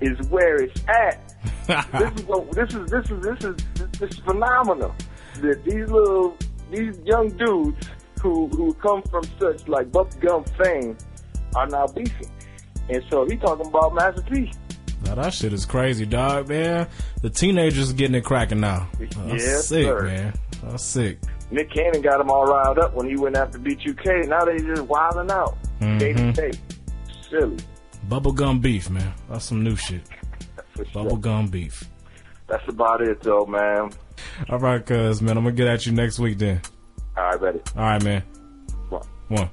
is 0.01 0.29
where 0.29 0.57
it's 0.57 0.81
at. 0.89 1.26
This 1.67 2.21
is 2.21 2.25
what, 2.27 2.51
this 2.53 2.75
is 2.75 2.91
this 2.91 3.11
is 3.11 3.23
this 3.23 3.45
is 3.45 3.57
this 3.99 4.11
is 4.13 4.19
phenomenal. 4.21 4.95
That 5.41 5.65
these 5.65 5.89
little 5.91 6.37
these 6.71 6.99
young 7.05 7.29
dudes 7.31 7.89
who 8.23 8.49
who 8.49 8.73
come 8.75 9.03
from 9.03 9.23
such 9.41 9.67
like 9.69 9.91
bubblegum 9.91 10.49
fame 10.63 10.97
are 11.55 11.67
now 11.67 11.87
beefing, 11.89 12.31
and 12.89 13.03
so 13.11 13.27
he 13.27 13.37
talking 13.37 13.67
about 13.67 13.95
Master 13.95 14.23
P. 14.23 14.53
Now 15.05 15.15
that 15.17 15.33
shit 15.35 15.53
is 15.53 15.65
crazy, 15.67 16.07
dog, 16.07 16.49
man. 16.49 16.89
The 17.23 17.31
teenagers 17.31 17.93
getting 17.93 18.15
it 18.17 18.25
cracking 18.25 18.61
now. 18.61 18.89
That's 18.99 19.17
Yes, 19.45 19.69
sick, 19.69 19.85
sir. 19.85 20.03
man. 20.03 20.35
That's 20.65 20.83
sick. 20.85 21.19
Nick 21.51 21.71
Cannon 21.71 22.01
got 22.03 22.19
them 22.19 22.29
all 22.31 22.45
riled 22.45 22.79
up 22.79 22.95
when 22.95 23.09
he 23.09 23.17
went 23.17 23.37
after 23.37 23.59
B2K. 23.59 24.27
Now 24.27 24.45
they 24.45 24.59
just 24.59 24.83
wilding 24.83 25.31
out 25.31 25.57
day 25.99 26.13
to 26.13 26.33
day. 26.33 26.51
Silly. 27.31 27.57
Bubblegum 28.09 28.61
beef, 28.61 28.89
man. 28.91 29.13
That's 29.29 29.45
some 29.45 29.63
new 29.63 29.77
shit. 29.77 30.01
For 30.77 30.85
sure. 30.85 31.05
Bubblegum 31.05 31.51
beef. 31.51 31.85
That's 32.47 32.69
about 32.69 33.01
it, 33.01 33.21
though, 33.23 33.47
man. 33.47 33.91
All 34.49 34.59
right, 34.59 34.85
cuz, 34.85 35.21
man. 35.21 35.37
I'm 35.37 35.45
gonna 35.45 35.57
get 35.57 35.67
at 35.67 35.87
you 35.87 35.93
next 35.93 36.19
week 36.19 36.39
then. 36.39 36.61
All 37.17 37.25
right, 37.25 37.41
ready. 37.41 37.61
All 37.77 37.83
right, 37.83 38.03
man. 38.03 38.23
One. 38.89 39.03
One. 39.29 39.51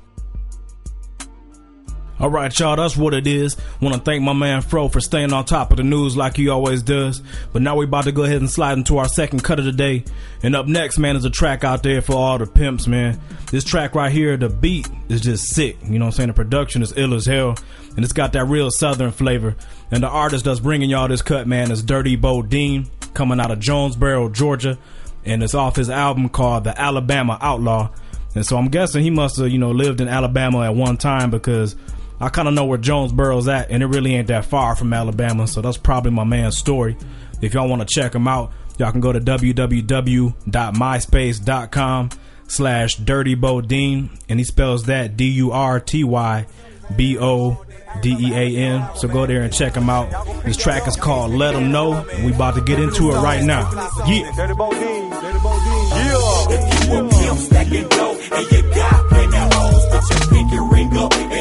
All 2.23 2.29
right, 2.29 2.57
y'all, 2.57 2.77
that's 2.77 2.95
what 2.95 3.13
it 3.13 3.27
is. 3.27 3.57
Want 3.81 3.95
to 3.95 3.99
thank 3.99 4.23
my 4.23 4.31
man 4.31 4.61
Fro 4.61 4.87
for 4.87 5.01
staying 5.01 5.33
on 5.33 5.43
top 5.43 5.71
of 5.71 5.77
the 5.77 5.83
news 5.83 6.15
like 6.15 6.37
he 6.37 6.47
always 6.47 6.81
does. 6.81 7.21
But 7.51 7.61
now 7.61 7.75
we 7.75 7.83
about 7.83 8.05
to 8.05 8.13
go 8.13 8.23
ahead 8.23 8.37
and 8.37 8.49
slide 8.49 8.77
into 8.77 8.97
our 8.97 9.09
second 9.09 9.43
cut 9.43 9.59
of 9.59 9.65
the 9.65 9.73
day. 9.73 10.05
And 10.41 10.55
up 10.55 10.65
next, 10.65 10.99
man, 10.99 11.17
is 11.17 11.25
a 11.25 11.29
track 11.29 11.65
out 11.65 11.83
there 11.83 12.01
for 12.01 12.13
all 12.13 12.37
the 12.37 12.47
pimps, 12.47 12.87
man. 12.87 13.19
This 13.51 13.65
track 13.65 13.93
right 13.93 14.09
here, 14.09 14.37
the 14.37 14.47
beat 14.47 14.87
is 15.09 15.19
just 15.19 15.49
sick. 15.49 15.75
You 15.83 15.99
know 15.99 16.05
what 16.05 16.13
I'm 16.13 16.15
saying? 16.15 16.27
The 16.29 16.33
production 16.33 16.81
is 16.81 16.93
ill 16.95 17.13
as 17.13 17.25
hell. 17.25 17.57
And 17.97 18.05
it's 18.05 18.13
got 18.13 18.31
that 18.31 18.45
real 18.45 18.71
southern 18.71 19.11
flavor. 19.11 19.57
And 19.91 20.01
the 20.01 20.07
artist 20.07 20.45
that's 20.45 20.61
bringing 20.61 20.89
y'all 20.89 21.09
this 21.09 21.21
cut, 21.21 21.45
man, 21.45 21.71
is 21.71 21.83
Durty 21.83 22.15
Bo 22.15 22.41
Bodean, 22.41 22.87
coming 23.13 23.41
out 23.41 23.51
of 23.51 23.59
Jonesboro, 23.59 24.29
Georgia. 24.29 24.77
And 25.25 25.43
it's 25.43 25.55
off 25.55 25.75
his 25.75 25.89
album 25.89 26.29
called 26.29 26.63
The 26.63 26.79
Alabama 26.79 27.37
Outlaw. 27.41 27.89
And 28.33 28.45
so 28.45 28.55
I'm 28.55 28.69
guessing 28.69 29.03
he 29.03 29.09
must 29.09 29.35
have, 29.39 29.49
you 29.49 29.57
know, 29.57 29.71
lived 29.71 29.99
in 29.99 30.07
Alabama 30.07 30.61
at 30.61 30.73
one 30.73 30.95
time 30.95 31.29
because 31.29 31.75
I 32.19 32.29
kind 32.29 32.47
of 32.47 32.53
know 32.53 32.65
where 32.65 32.77
Jonesboro's 32.77 33.47
at, 33.47 33.69
and 33.69 33.83
it 33.83 33.87
really 33.87 34.15
ain't 34.15 34.27
that 34.27 34.45
far 34.45 34.75
from 34.75 34.93
Alabama. 34.93 35.47
So 35.47 35.61
that's 35.61 35.77
probably 35.77 36.11
my 36.11 36.23
man's 36.23 36.57
story. 36.57 36.95
If 37.41 37.53
y'all 37.53 37.67
want 37.67 37.87
to 37.87 37.93
check 37.93 38.15
him 38.15 38.27
out, 38.27 38.51
y'all 38.77 38.91
can 38.91 39.01
go 39.01 39.11
to 39.11 39.19
www.myspace.com 39.19 42.09
slash 42.47 42.95
Durty 42.95 43.35
Bodean, 43.35 44.09
and 44.29 44.39
he 44.39 44.45
spells 44.45 44.85
that 44.85 45.17
D 45.17 45.25
U 45.31 45.51
R 45.51 45.79
T 45.79 46.03
Y 46.03 46.45
B 46.95 47.17
O 47.19 47.65
D 48.01 48.15
E 48.19 48.33
A 48.33 48.57
N. 48.57 48.95
So 48.95 49.07
go 49.07 49.25
there 49.25 49.41
and 49.41 49.51
check 49.53 49.75
him 49.75 49.89
out. 49.89 50.43
This 50.45 50.57
track 50.57 50.87
is 50.87 50.95
called 50.95 51.31
Let 51.31 51.55
'Em 51.55 51.71
Know, 51.71 51.93
and 51.93 52.25
we 52.25 52.33
about 52.33 52.55
to 52.55 52.61
get 52.61 52.79
into 52.79 53.11
it 53.11 53.15
right 53.15 53.43
now. 53.43 53.69
Yeah. 54.07 54.31
Durty 54.35 54.53
Bodean, 54.53 55.21
Durty 55.21 55.39
Bodean. 55.39 55.89
Yeah. 55.89 57.09
Pimp 57.09 57.39
stacking 57.39 57.87
dough, 57.89 58.17
and 58.33 58.51
you 58.51 58.61
got 58.75 59.09
plenty 59.09 59.37
hoes. 59.37 59.85
Put 59.87 60.09
your 60.09 60.19
pinky 60.29 60.59
ring 60.71 60.95
up 60.97 61.13
and 61.13 61.31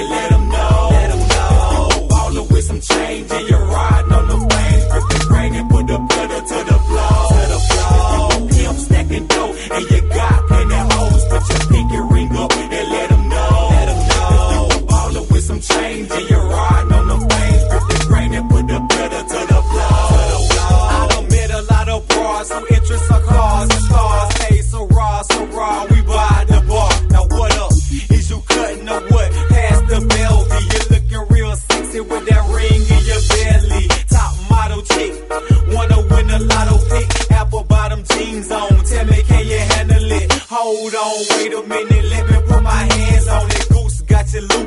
with 3.21 3.52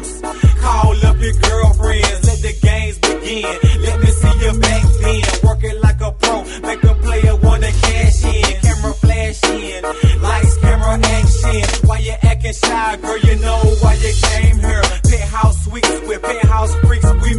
loose. 0.05 0.21
Call 0.61 1.05
up 1.05 1.19
your 1.19 1.33
girlfriends, 1.33 2.25
let 2.25 2.39
the 2.41 2.53
games 2.61 2.97
begin. 2.99 3.57
Let 3.81 3.99
me 4.01 4.07
see 4.07 4.39
your 4.43 4.59
back 4.59 4.83
then, 5.01 5.23
working 5.43 5.81
like 5.81 6.01
a 6.01 6.11
pro, 6.11 6.43
make 6.61 6.83
a 6.83 6.95
player 6.95 7.35
wanna 7.37 7.71
cash 7.81 8.23
in. 8.23 8.61
Camera 8.61 8.93
flash 8.93 9.43
in, 9.43 9.83
lights, 10.21 10.57
camera 10.57 10.99
action. 11.03 11.87
Why 11.87 11.99
you 11.99 12.15
acting 12.21 12.53
shy, 12.53 12.97
girl? 12.97 13.17
You 13.19 13.35
know 13.37 13.59
why 13.81 13.93
you 13.95 14.13
came 14.21 14.59
here. 14.59 14.83
Penthouse 15.03 15.65
suites 15.65 16.01
with 16.07 16.21
penthouse 16.21 16.75
freaks, 16.85 17.11
we 17.23 17.35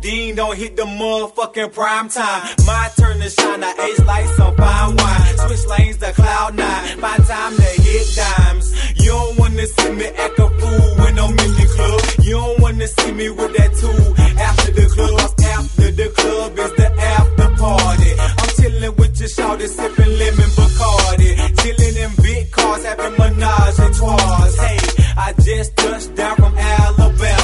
Bodean 0.00 0.36
don't 0.36 0.56
hit 0.56 0.76
the 0.76 0.84
motherfucking 0.84 1.72
prime 1.74 2.08
time. 2.08 2.42
My 2.66 2.90
turn 2.96 3.18
to 3.20 3.28
shine, 3.28 3.62
I 3.62 3.72
ace 3.90 4.04
like 4.06 4.26
some 4.28 4.56
fine 4.56 4.96
wine. 4.96 5.36
Switch 5.36 5.66
lanes 5.66 5.98
to 5.98 6.12
cloud 6.12 6.56
nine, 6.56 7.00
my 7.00 7.16
time 7.18 7.54
to 7.56 7.62
hit 7.62 8.06
dimes. 8.16 8.72
You 8.96 9.10
don't 9.10 9.38
wanna 9.38 9.66
see 9.66 9.92
me 9.92 10.06
act 10.06 10.38
a 10.38 10.48
fool 10.48 11.04
when 11.04 11.18
I'm 11.18 11.30
in 11.30 11.52
the 11.52 11.66
club. 11.74 12.24
You 12.24 12.32
don't 12.32 12.60
wanna 12.60 12.88
see 12.88 13.12
me 13.12 13.28
with 13.30 13.52
that 13.56 13.72
tool 13.76 14.14
after 14.40 14.72
the 14.72 14.86
club. 14.88 15.30
After 15.60 15.90
the 15.90 16.08
club 16.16 16.58
is 16.58 16.72
the 16.72 16.88
after 17.16 17.48
party. 17.60 18.10
I'm 18.40 18.48
chilling 18.56 18.96
with 18.96 19.20
your 19.20 19.28
shawty, 19.28 19.68
sipping 19.68 20.18
lemon 20.18 20.50
Bacardi. 20.56 21.30
Chilling 21.60 21.96
in 22.04 22.22
big 22.22 22.50
cars, 22.50 22.84
having 22.84 23.18
menage 23.18 23.78
a 23.78 23.88
trois. 23.92 24.56
Hey, 24.56 24.78
I 25.16 25.34
just 25.44 25.76
touched 25.76 26.14
down 26.14 26.36
from 26.36 26.56
Alabama. 26.56 27.39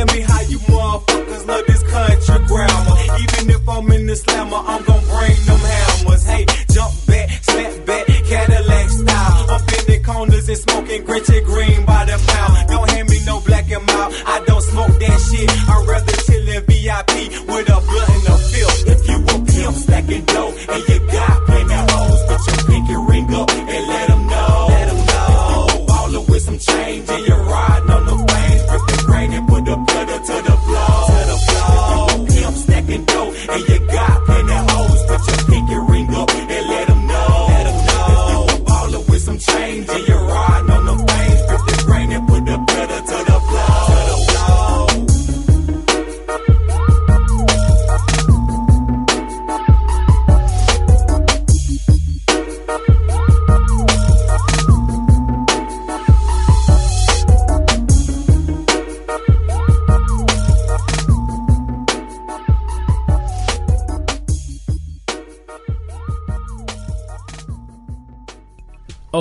Tell 0.00 0.16
me 0.16 0.22
how 0.22 0.40
you 0.48 0.58
motherfuckers 0.60 1.46
love 1.46 1.66
this 1.66 1.82
country 1.82 2.46
grammar. 2.46 2.96
Even 3.20 3.50
if 3.50 3.68
I'm 3.68 3.92
in 3.92 4.06
the 4.06 4.16
slammer, 4.16 4.56
I'm 4.56 4.82
gon' 4.84 5.04
bring 5.12 5.36
them 5.44 5.60
hammers. 5.60 6.24
Hey, 6.24 6.46
jump 6.72 6.94
back, 7.04 7.28
slap 7.44 7.84
back, 7.84 8.06
Cadillac 8.06 8.88
style. 8.88 9.50
Up 9.50 9.60
in 9.60 9.84
the 9.92 10.00
corners 10.02 10.48
and 10.48 10.56
smoking 10.56 11.04
Gritty 11.04 11.42
Green 11.42 11.84
by 11.84 12.06
the 12.06 12.16
pound. 12.32 12.68
Don't 12.68 12.88
hand 12.88 13.10
me 13.10 13.18
no 13.26 13.40
black 13.40 13.70
and 13.70 13.84
mild. 13.84 14.14
I 14.24 14.42
don't 14.46 14.62
smoke 14.62 14.88
that 14.88 15.20
shit. 15.28 15.50
I'd 15.68 15.84
rather 15.86 16.16
chill 16.24 16.48
in 16.48 16.64
VIP 16.64 17.12
with 17.46 17.68
a 17.68 17.78
blunt 17.84 18.09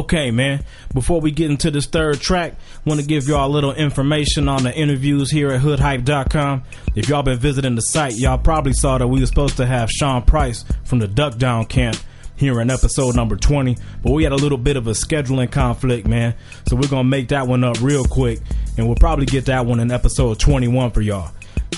Okay, 0.10 0.32
man. 0.32 0.64
Before 0.92 1.22
we 1.22 1.30
get 1.30 1.52
into 1.52 1.70
this 1.70 1.86
third 1.86 2.20
track, 2.20 2.56
want 2.84 3.00
to 3.00 3.06
give 3.06 3.28
y'all 3.28 3.48
a 3.48 3.54
little 3.54 3.74
information 3.74 4.50
on 4.50 4.64
the 4.64 4.74
interviews 4.74 5.30
here 5.30 5.52
at 5.52 5.62
hoodhype.com. 5.62 6.64
If 6.96 7.10
y'all 7.10 7.22
been 7.22 7.38
visiting 7.38 7.76
the 7.76 7.82
site, 7.82 8.16
y'all 8.16 8.40
probably 8.40 8.74
saw 8.74 8.98
that 8.98 9.08
we 9.08 9.20
were 9.20 9.28
supposed 9.28 9.58
to 9.58 9.68
have 9.68 9.92
Sean 9.92 10.24
Price 10.24 10.66
from 10.84 10.98
the 10.98 11.08
Duck 11.08 11.38
Down 11.38 11.66
Camp 11.68 11.96
here 12.36 12.60
in 12.60 12.72
episode 12.72 13.16
number 13.16 13.36
20, 13.36 13.78
but 14.02 14.12
we 14.12 14.24
had 14.24 14.32
a 14.32 14.36
little 14.36 14.58
bit 14.58 14.78
of 14.78 14.88
a 14.88 14.94
scheduling 14.94 15.52
conflict, 15.52 16.08
man. 16.08 16.34
So 16.68 16.76
we're 16.76 16.88
going 16.88 17.06
to 17.06 17.10
make 17.10 17.28
that 17.28 17.46
one 17.46 17.64
up 17.64 17.80
real 17.80 18.04
quick, 18.04 18.40
and 18.80 18.88
we'll 18.88 18.96
probably 18.96 19.28
get 19.28 19.46
that 19.46 19.68
one 19.68 19.80
in 19.80 19.92
episode 19.92 20.40
21 20.40 20.90
for 20.90 21.02
y'all. 21.02 21.32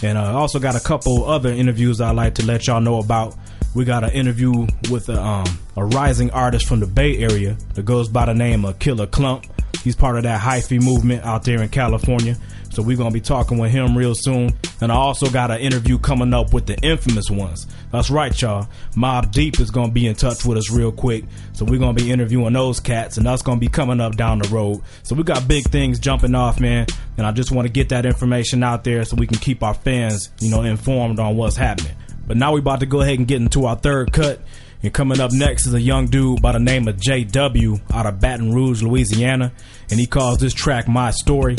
And 0.04 0.18
I 0.18 0.32
uh, 0.32 0.38
also 0.38 0.58
got 0.58 0.78
a 0.78 0.80
couple 0.80 1.26
other 1.26 1.50
interviews 1.50 2.00
I'd 2.00 2.16
like 2.16 2.36
to 2.36 2.46
let 2.46 2.68
y'all 2.68 2.80
know 2.80 3.00
about. 3.00 3.36
We 3.74 3.86
got 3.86 4.04
an 4.04 4.12
interview 4.12 4.68
with 4.90 5.08
a, 5.08 5.22
um, 5.22 5.46
a 5.78 5.86
rising 5.86 6.30
artist 6.32 6.68
from 6.68 6.82
the 6.82 6.88
Bay 6.88 7.18
Area 7.20 7.58
that 7.76 7.84
goes 7.84 8.10
by 8.10 8.26
the 8.26 8.34
name 8.34 8.66
of 8.66 8.80
Killer 8.80 9.08
Clump. 9.08 9.46
He's 9.82 9.96
part 9.96 10.18
of 10.18 10.24
that 10.24 10.42
hyphy 10.42 10.82
movement 10.84 11.24
out 11.24 11.44
there 11.44 11.62
in 11.64 11.70
California. 11.70 12.36
So 12.70 12.82
we're 12.82 12.98
gonna 12.98 13.12
be 13.12 13.22
talking 13.22 13.58
with 13.58 13.72
him 13.72 13.98
real 13.98 14.14
soon. 14.16 14.52
And 14.82 14.92
I 14.92 14.96
also 14.96 15.30
got 15.30 15.52
an 15.52 15.60
interview 15.60 15.98
coming 15.98 16.34
up 16.34 16.54
with 16.54 16.66
the 16.66 16.78
infamous 16.80 17.30
ones. 17.30 17.68
That's 17.92 18.10
right, 18.10 18.40
y'all. 18.42 18.68
Mobb 18.96 19.32
Deep 19.32 19.60
is 19.60 19.72
gonna 19.72 19.92
be 19.92 20.08
in 20.08 20.16
touch 20.16 20.46
with 20.46 20.58
us 20.58 20.72
real 20.72 20.92
quick. 20.92 21.26
So 21.54 21.66
we're 21.66 21.80
gonna 21.80 21.94
be 21.94 22.12
interviewing 22.12 22.54
those 22.54 22.80
cats, 22.80 23.18
and 23.18 23.26
that's 23.26 23.42
gonna 23.42 23.60
be 23.60 23.68
coming 23.68 24.00
up 24.00 24.16
down 24.16 24.40
the 24.40 24.50
road. 24.50 24.82
So 25.04 25.16
we 25.16 25.24
got 25.24 25.48
big 25.48 25.66
things 25.66 26.00
jumping 26.00 26.36
off, 26.36 26.60
man. 26.60 26.88
And 27.18 27.26
I 27.26 27.32
just 27.32 27.52
want 27.52 27.68
to 27.68 27.72
get 27.72 27.90
that 27.90 28.06
information 28.06 28.64
out 28.64 28.84
there 28.84 29.04
so 29.06 29.16
we 29.16 29.28
can 29.28 29.38
keep 29.38 29.64
our 29.64 29.74
fans, 29.74 30.30
you 30.40 30.50
know, 30.50 30.62
informed 30.64 31.20
on 31.20 31.36
what's 31.36 31.56
happening. 31.58 31.94
But 32.32 32.38
now 32.38 32.54
we 32.54 32.62
about 32.62 32.80
to 32.80 32.86
go 32.86 33.02
ahead 33.02 33.18
and 33.18 33.28
get 33.28 33.42
into 33.42 33.66
our 33.66 33.76
third 33.76 34.14
cut. 34.14 34.40
And 34.82 34.94
coming 34.94 35.20
up 35.20 35.34
next 35.34 35.68
is 35.68 35.74
a 35.74 35.82
young 35.82 36.06
dude 36.06 36.42
by 36.42 36.54
the 36.54 36.62
name 36.62 36.88
of 36.88 36.96
JW 36.96 37.82
out 37.94 38.06
of 38.06 38.22
Baton 38.22 38.54
Rouge, 38.54 38.82
Louisiana, 38.82 39.52
and 39.90 40.00
he 40.00 40.06
calls 40.06 40.38
this 40.38 40.54
track 40.54 40.88
"My 40.88 41.12
Story." 41.12 41.58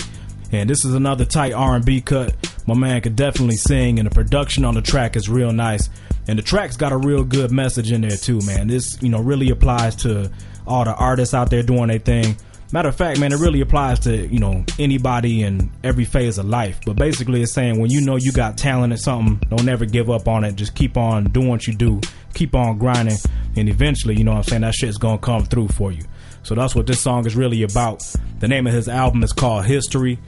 And 0.51 0.71
this 0.71 0.87
is 0.87 0.95
another 0.95 1.27
tight 1.27 1.53
R&B 1.53 2.01
cut. 2.01 2.35
My 2.67 2.73
man 2.73 3.03
could 3.03 3.17
definitely 3.17 3.57
sing, 3.57 3.99
and 3.99 4.11
the 4.11 4.15
production 4.15 4.65
on 4.65 4.73
the 4.73 4.81
track 4.81 5.15
is 5.15 5.29
real 5.29 5.53
nice. 5.53 5.91
And 6.27 6.39
the 6.39 6.43
track's 6.43 6.79
got 6.79 6.93
a 6.93 6.97
real 6.97 7.23
good 7.23 7.53
message 7.53 7.93
in 7.93 8.01
there 8.01 8.17
too, 8.17 8.41
man. 8.47 8.69
This 8.69 8.97
you 9.03 9.11
know 9.11 9.21
really 9.21 9.51
applies 9.51 9.95
to 9.97 10.31
all 10.67 10.87
the 10.87 10.95
artists 10.95 11.35
out 11.35 11.51
there 11.51 11.63
doing 11.63 11.89
their 11.89 11.99
thing. 11.99 12.39
Matter 12.73 12.89
of 12.89 12.97
fact, 12.97 13.21
man, 13.21 13.33
it 13.33 13.39
really 13.39 13.61
applies 13.61 14.01
to 14.01 14.27
you 14.27 14.39
know 14.39 14.65
anybody 14.79 15.43
in 15.43 15.71
every 15.85 16.07
phase 16.07 16.39
of 16.39 16.47
life. 16.47 16.81
But 16.87 16.97
basically, 16.97 17.43
it's 17.43 17.53
saying 17.53 17.79
when 17.79 17.91
you 17.91 18.01
know 18.01 18.17
you 18.17 18.33
got 18.33 18.57
talent 18.57 18.95
at 18.95 18.99
something, 18.99 19.47
don't 19.51 19.69
ever 19.69 19.85
give 19.85 20.09
up 20.09 20.27
on 20.27 20.43
it. 20.45 20.57
Just 20.57 20.75
keep 20.75 20.97
on 20.97 21.25
doing 21.25 21.49
what 21.49 21.67
you 21.67 21.75
do, 21.75 22.01
keep 22.33 22.55
on 22.55 22.79
grinding, 22.79 23.19
and 23.57 23.69
eventually, 23.69 24.17
you 24.17 24.25
know 24.25 24.33
what 24.33 24.39
I'm 24.39 24.45
saying, 24.45 24.63
that 24.63 24.75
shit's 24.75 24.97
gonna 24.97 25.19
come 25.19 25.45
through 25.45 25.69
for 25.69 25.93
you. 25.93 26.03
So 26.45 26.55
that's 26.55 26.75
what 26.75 26.87
this 26.87 27.01
song 27.01 27.27
is 27.27 27.37
really 27.37 27.63
about. 27.63 28.03
The 28.41 28.49
name 28.49 28.67
of 28.67 28.73
his 28.73 28.89
album 28.89 29.23
is 29.23 29.33
called 29.33 29.67
History. 29.67 30.19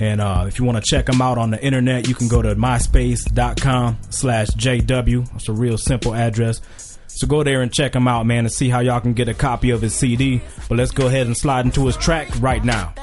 And 0.00 0.20
uh, 0.20 0.46
if 0.48 0.58
you 0.58 0.64
want 0.64 0.82
to 0.82 0.82
check 0.84 1.08
him 1.08 1.22
out 1.22 1.38
on 1.38 1.50
the 1.50 1.62
internet, 1.64 2.08
you 2.08 2.14
can 2.14 2.26
go 2.26 2.42
to 2.42 2.56
myspace.com 2.56 3.98
slash 4.10 4.48
JW. 4.48 5.34
It's 5.36 5.48
a 5.48 5.52
real 5.52 5.78
simple 5.78 6.14
address. 6.14 6.91
So 7.14 7.26
go 7.26 7.42
there 7.42 7.62
and 7.62 7.72
check 7.72 7.94
him 7.94 8.08
out, 8.08 8.26
man, 8.26 8.40
and 8.46 8.52
see 8.52 8.68
how 8.68 8.80
y'all 8.80 9.00
can 9.00 9.12
get 9.12 9.28
a 9.28 9.34
copy 9.34 9.70
of 9.70 9.80
his 9.80 9.94
CD. 9.94 10.40
But 10.68 10.78
let's 10.78 10.90
go 10.90 11.06
ahead 11.06 11.26
and 11.26 11.36
slide 11.36 11.64
into 11.64 11.86
his 11.86 11.96
track 11.96 12.28
right 12.40 12.64
now. 12.64 12.94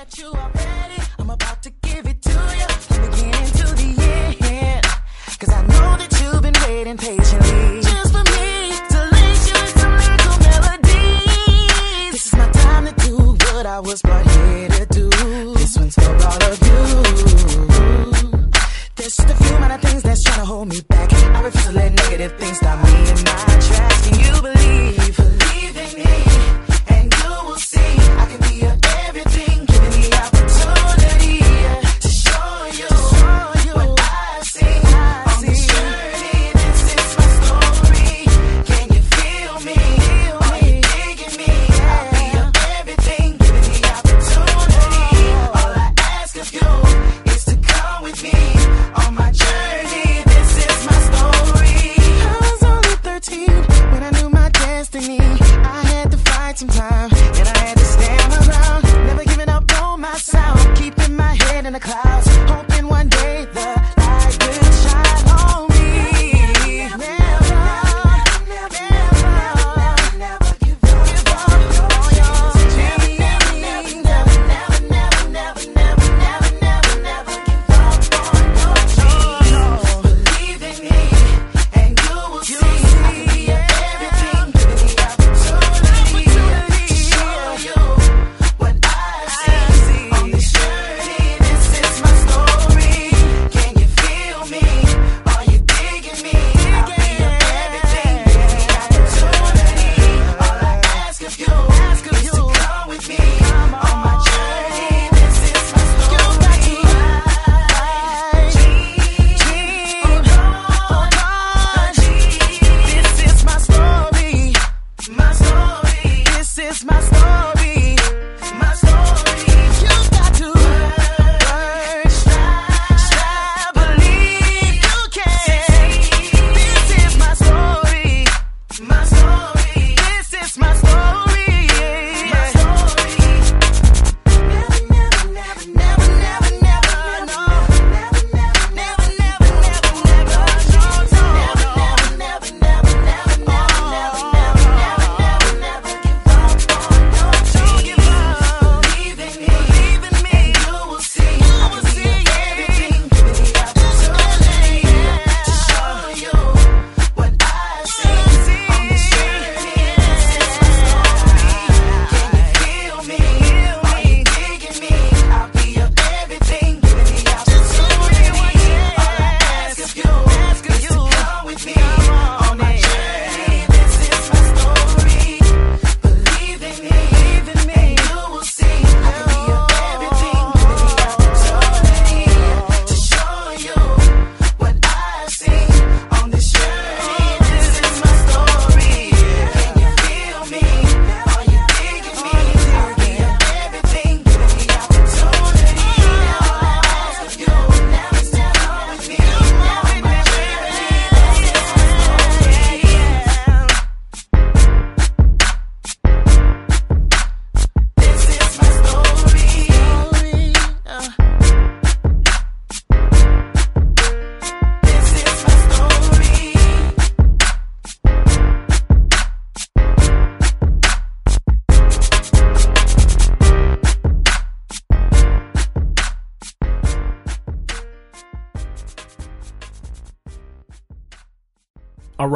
Was 13.81 14.01
brought 14.01 14.29
here 14.29 14.67
to 14.67 14.85
do. 14.87 15.09
This 15.53 15.77
one's 15.77 15.95
for 15.95 16.01
all 16.03 16.43
of 16.43 16.61
you. 16.67 17.03
There's 18.97 19.15
just 19.15 19.29
a 19.29 19.35
few 19.35 19.77
things 19.77 20.03
that's 20.03 20.21
trying 20.23 20.39
to 20.39 20.45
hold 20.45 20.67
me 20.67 20.81
back. 20.89 21.13
I 21.13 21.41
refuse 21.41 21.65
to 21.65 21.71
let 21.71 21.93
negative 21.93 22.37
things 22.37 22.57
stop 22.57 22.83
me 22.83 22.91
and 22.91 23.23
my 23.23 23.38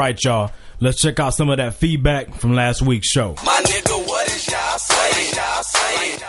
right, 0.03 0.23
y'all. 0.23 0.51
Let's 0.81 1.01
check 1.01 1.19
out 1.21 1.33
some 1.33 1.49
of 1.49 1.57
that 1.57 1.75
feedback 1.75 2.33
from 2.33 2.53
last 2.53 2.81
week's 2.81 3.07
show. 3.07 3.35
My 3.45 3.61
nigga, 3.63 4.05
what 4.05 4.27
is 4.27 4.51
y'all 4.51 4.77
saying? 4.77 5.33
Y'all 5.33 5.63
saying? 5.63 6.19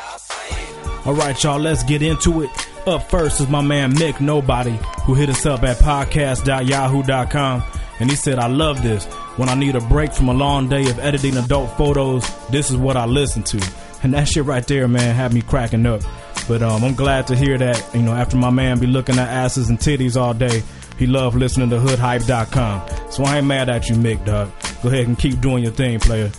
All 1.06 1.14
right, 1.14 1.42
y'all, 1.42 1.58
let's 1.58 1.82
get 1.82 2.00
into 2.00 2.42
it. 2.42 2.50
Up 2.86 3.10
first 3.10 3.40
is 3.40 3.48
my 3.48 3.62
man 3.62 3.92
Mick 3.94 4.20
Nobody, 4.20 4.78
who 5.04 5.14
hit 5.14 5.28
us 5.28 5.44
up 5.44 5.64
at 5.64 5.78
podcast.yahoo.com. 5.78 7.62
And 7.98 8.10
he 8.10 8.16
said, 8.16 8.38
I 8.38 8.46
love 8.46 8.82
this. 8.82 9.06
When 9.36 9.48
I 9.48 9.54
need 9.54 9.74
a 9.74 9.80
break 9.80 10.12
from 10.12 10.28
a 10.28 10.34
long 10.34 10.68
day 10.68 10.88
of 10.88 10.98
editing 11.00 11.36
adult 11.36 11.76
photos, 11.76 12.24
this 12.48 12.70
is 12.70 12.76
what 12.76 12.96
I 12.96 13.06
listen 13.06 13.42
to. 13.44 13.72
And 14.04 14.14
that 14.14 14.28
shit 14.28 14.44
right 14.44 14.66
there, 14.66 14.86
man, 14.86 15.14
had 15.16 15.34
me 15.34 15.42
cracking 15.42 15.84
up. 15.86 16.02
But 16.46 16.62
um, 16.62 16.84
I'm 16.84 16.94
glad 16.94 17.26
to 17.28 17.36
hear 17.36 17.58
that, 17.58 17.90
you 17.94 18.02
know, 18.02 18.12
after 18.12 18.36
my 18.36 18.50
man 18.50 18.78
be 18.78 18.86
looking 18.86 19.18
at 19.18 19.28
asses 19.28 19.68
and 19.68 19.78
titties 19.78 20.20
all 20.20 20.34
day, 20.34 20.62
he 20.98 21.06
loved 21.06 21.36
listening 21.36 21.70
to 21.70 21.78
hoodhype.com. 21.78 23.10
So 23.10 23.24
I 23.24 23.38
ain't 23.38 23.46
mad 23.46 23.68
at 23.68 23.88
you, 23.88 23.96
Mick, 23.96 24.24
dog. 24.24 24.50
Go 24.82 24.88
ahead 24.88 25.06
and 25.06 25.18
keep 25.18 25.40
doing 25.40 25.62
your 25.62 25.72
thing, 25.72 25.98
player. 25.98 26.30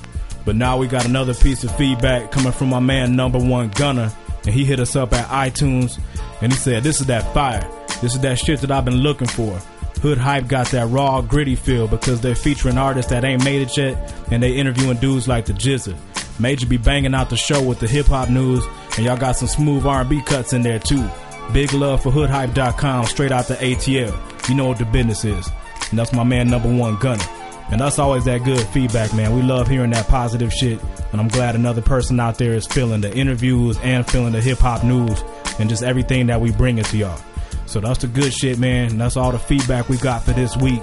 But 0.46 0.56
now 0.56 0.78
we 0.78 0.88
got 0.88 1.06
another 1.06 1.34
piece 1.34 1.64
of 1.64 1.76
feedback 1.76 2.32
coming 2.32 2.52
from 2.52 2.70
my 2.70 2.80
man, 2.80 3.16
number 3.16 3.40
one 3.40 3.70
gunner. 3.70 4.12
And 4.46 4.54
he 4.54 4.64
hit 4.64 4.80
us 4.80 4.96
up 4.96 5.12
at 5.14 5.28
iTunes 5.28 6.00
and 6.42 6.54
he 6.54 6.58
said, 6.58 6.84
This 6.84 7.02
is 7.02 7.08
that 7.08 7.34
fire. 7.34 7.68
This 8.02 8.14
is 8.14 8.20
that 8.22 8.38
shit 8.38 8.62
that 8.62 8.72
I've 8.72 8.86
been 8.86 8.98
looking 8.98 9.28
for. 9.28 9.60
Hood 10.02 10.18
Hype 10.20 10.48
got 10.48 10.68
that 10.68 10.88
raw, 10.90 11.22
gritty 11.22 11.56
feel 11.56 11.88
because 11.88 12.22
they're 12.22 12.36
featuring 12.36 12.78
artists 12.78 13.10
that 13.10 13.24
ain't 13.24 13.44
made 13.44 13.62
it 13.64 13.76
yet 13.76 14.14
and 14.32 14.44
they 14.44 14.52
interviewing 14.52 14.98
dudes 14.98 15.28
like 15.28 15.46
the 15.46 15.54
Jizza. 15.54 15.98
Major 16.40 16.68
be 16.68 16.78
banging 16.78 17.16
out 17.16 17.30
the 17.30 17.38
show 17.38 17.64
with 17.64 17.80
the 17.80 17.88
hip 17.88 18.06
hop 18.08 18.30
news 18.30 18.64
and 18.98 19.06
y'all 19.06 19.18
got 19.18 19.36
some 19.38 19.48
smooth 19.48 19.86
R&B 19.86 20.22
cuts 20.22 20.54
in 20.54 20.62
there 20.62 20.80
too. 20.80 21.10
Big 21.54 21.74
love 21.74 22.04
for 22.04 22.12
hoodhype.com 22.12 23.06
straight 23.06 23.32
out 23.32 23.48
the 23.48 23.56
ATL. 23.56 24.35
You 24.48 24.56
know 24.56 24.68
what 24.68 24.78
the 24.78 24.86
business 24.86 25.26
is. 25.26 25.50
And 25.90 26.00
that's 26.00 26.14
my 26.14 26.24
man 26.24 26.48
number 26.48 26.74
one 26.74 26.98
gunner. 26.98 27.24
And 27.72 27.82
that's 27.82 27.98
always 27.98 28.26
that 28.26 28.44
good 28.44 28.62
feedback, 28.68 29.14
man. 29.16 29.36
We 29.36 29.42
love 29.42 29.68
hearing 29.68 29.90
that 29.92 30.08
positive 30.08 30.54
shit. 30.54 30.80
And 31.12 31.20
I'm 31.20 31.28
glad 31.28 31.56
another 31.56 31.82
person 31.82 32.20
out 32.20 32.38
there 32.38 32.54
is 32.54 32.68
feeling 32.68 33.02
the 33.02 33.16
interviews 33.16 33.80
and 33.80 34.06
feeling 34.06 34.34
the 34.34 34.42
hip 34.42 34.60
hop 34.60 34.84
news 34.84 35.24
and 35.60 35.68
just 35.68 35.82
everything 35.82 36.28
that 36.28 36.40
we 36.40 36.52
bring 36.52 36.78
it 36.78 36.86
to 36.88 36.98
y'all. 36.98 37.20
So 37.66 37.80
that's 37.80 38.00
the 38.00 38.08
good 38.08 38.34
shit, 38.34 38.60
man. 38.60 38.92
And 38.92 39.02
that's 39.02 39.18
all 39.18 39.32
the 39.32 39.40
feedback 39.40 39.90
we 39.90 39.98
got 39.98 40.24
for 40.24 40.32
this 40.32 40.56
week. 40.58 40.82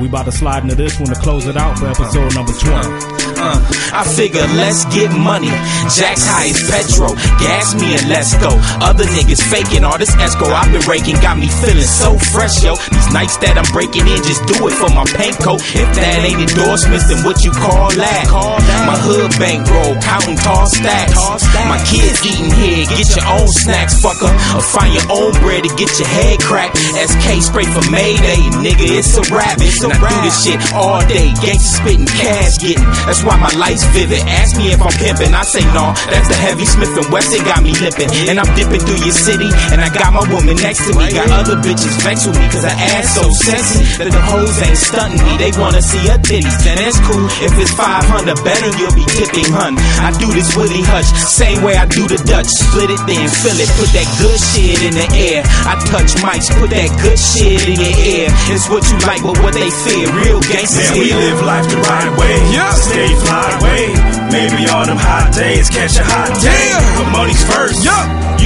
We 0.00 0.08
about 0.08 0.24
to 0.24 0.32
slide 0.32 0.64
into 0.64 0.74
this 0.74 0.98
one 0.98 1.08
to 1.08 1.14
close 1.14 1.46
it 1.46 1.56
out 1.56 1.78
for 1.78 1.86
episode 1.86 2.34
number 2.34 2.52
20. 2.52 3.16
Uh, 3.36 3.60
I 3.92 4.00
figure 4.16 4.40
let's 4.56 4.88
get 4.88 5.12
money. 5.12 5.52
Jack's 5.92 6.24
high 6.24 6.48
as 6.48 6.56
petro. 6.66 7.12
Gas 7.36 7.76
me 7.76 7.92
and 7.94 8.08
let's 8.08 8.32
go. 8.40 8.48
Other 8.80 9.04
niggas 9.04 9.44
faking 9.44 9.84
all 9.84 10.00
this 10.00 10.16
escrow 10.16 10.48
I've 10.48 10.72
been 10.72 10.80
raking. 10.88 11.20
Got 11.20 11.36
me 11.36 11.44
feeling 11.48 11.84
so 11.84 12.16
fresh, 12.32 12.64
yo. 12.64 12.76
These 12.76 13.12
nights 13.12 13.36
that 13.44 13.60
I'm 13.60 13.68
breaking 13.76 14.08
in, 14.08 14.24
just 14.24 14.40
do 14.48 14.56
it 14.68 14.74
for 14.80 14.88
my 14.92 15.04
paint 15.04 15.36
coat. 15.36 15.60
If 15.76 15.84
that 16.00 16.24
ain't 16.24 16.40
endorsements, 16.48 17.12
then 17.12 17.20
what 17.28 17.44
you 17.44 17.52
call 17.52 17.92
that? 17.92 18.24
call 18.28 18.56
that? 18.56 18.82
My 18.88 18.96
hood 18.96 19.35
bankroll, 19.38 19.96
counting 20.00 20.36
tall 20.36 20.66
stacks. 20.66 21.16
My 21.68 21.80
kids 21.84 22.20
eating 22.24 22.50
here, 22.52 22.84
get 22.88 23.08
your 23.16 23.26
own 23.28 23.48
snacks, 23.48 23.96
fucker. 24.00 24.32
Or 24.56 24.62
find 24.62 24.92
your 24.92 25.06
own 25.12 25.32
bread 25.40 25.64
to 25.64 25.70
get 25.76 25.92
your 25.98 26.08
head 26.08 26.40
cracked. 26.40 26.76
SK 26.76 27.42
spray 27.44 27.66
for 27.68 27.84
Mayday, 27.90 28.40
nigga, 28.60 28.86
it's 28.96 29.16
a 29.16 29.24
rap. 29.32 29.58
It's 29.60 29.82
a 29.84 29.88
rap. 29.88 30.02
I 30.02 30.08
do 30.10 30.16
this 30.26 30.36
shit 30.44 30.60
all 30.72 31.00
day. 31.06 31.32
Gangsta 31.40 31.80
spitting, 31.80 32.06
cash 32.06 32.58
getting. 32.58 32.84
That's 33.04 33.22
why 33.22 33.36
my 33.36 33.52
life's 33.56 33.84
vivid. 33.92 34.20
Ask 34.26 34.56
me 34.56 34.72
if 34.72 34.80
I'm 34.80 34.92
pimping, 34.96 35.32
I 35.34 35.42
say 35.42 35.64
no. 35.72 35.92
That's 36.08 36.28
the 36.28 36.38
heavy 36.38 36.64
Smith 36.64 36.96
and 36.96 37.08
Wesson 37.12 37.44
got 37.44 37.62
me 37.62 37.72
limping. 37.78 38.10
And 38.28 38.40
I'm 38.40 38.48
dipping 38.56 38.80
through 38.80 39.02
your 39.04 39.14
city, 39.14 39.48
and 39.72 39.80
I 39.80 39.88
got 39.92 40.12
my 40.12 40.24
woman 40.32 40.56
next 40.56 40.86
to 40.88 40.92
me. 40.96 41.12
Got 41.12 41.30
other 41.30 41.56
bitches 41.60 41.94
vexed 42.02 42.26
with 42.26 42.38
me, 42.38 42.46
cause 42.48 42.64
her 42.64 42.72
ass 42.72 43.14
so 43.14 43.30
sexy 43.30 43.84
that 44.00 44.10
the 44.10 44.22
hoes 44.22 44.56
ain't 44.62 44.78
stunting 44.78 45.22
me. 45.22 45.36
They 45.38 45.52
wanna 45.60 45.82
see 45.82 46.02
her 46.08 46.18
titties, 46.18 46.56
then 46.64 46.78
that's 46.78 46.98
cool. 47.04 47.26
If 47.44 47.52
it's 47.60 47.72
500 47.72 48.36
better, 48.44 48.70
you'll 48.78 48.94
be 48.96 49.06
tipping, 49.16 49.48
hun. 49.48 49.80
I 50.04 50.12
do 50.20 50.28
this 50.30 50.52
Willie 50.54 50.84
Hutch, 50.84 51.08
same 51.16 51.64
way 51.64 51.74
I 51.74 51.88
do 51.88 52.04
the 52.04 52.20
Dutch. 52.28 52.46
Split 52.46 52.92
it, 52.92 53.00
then 53.08 53.26
fill 53.32 53.56
it, 53.56 53.70
put 53.80 53.88
that 53.96 54.08
good 54.20 54.36
shit 54.36 54.78
in 54.84 54.94
the 54.94 55.08
air. 55.16 55.40
I 55.64 55.80
touch 55.88 56.12
mics, 56.20 56.52
put 56.60 56.70
that 56.70 56.92
good 57.00 57.16
shit 57.16 57.64
in 57.64 57.80
your 57.80 57.96
ear. 57.96 58.28
It's 58.52 58.68
what 58.68 58.84
you 58.84 58.96
like, 59.08 59.24
but 59.24 59.40
what 59.40 59.56
they 59.56 59.72
fear. 59.72 60.06
Real 60.12 60.40
gangsters 60.44 60.92
Man, 60.92 61.00
we 61.00 61.12
live 61.16 61.40
life 61.42 61.66
the 61.72 61.80
right 61.80 62.12
way. 62.20 62.36
Yeah. 62.52 62.72
Stay 62.76 63.08
fly 63.24 63.48
away. 63.56 63.84
Maybe 64.28 64.68
on 64.68 64.92
them 64.92 65.00
hot 65.00 65.32
days, 65.32 65.72
catch 65.72 65.96
a 65.96 66.04
hot 66.04 66.36
day. 66.44 66.76
But 67.00 67.08
money's 67.10 67.40
first. 67.48 67.80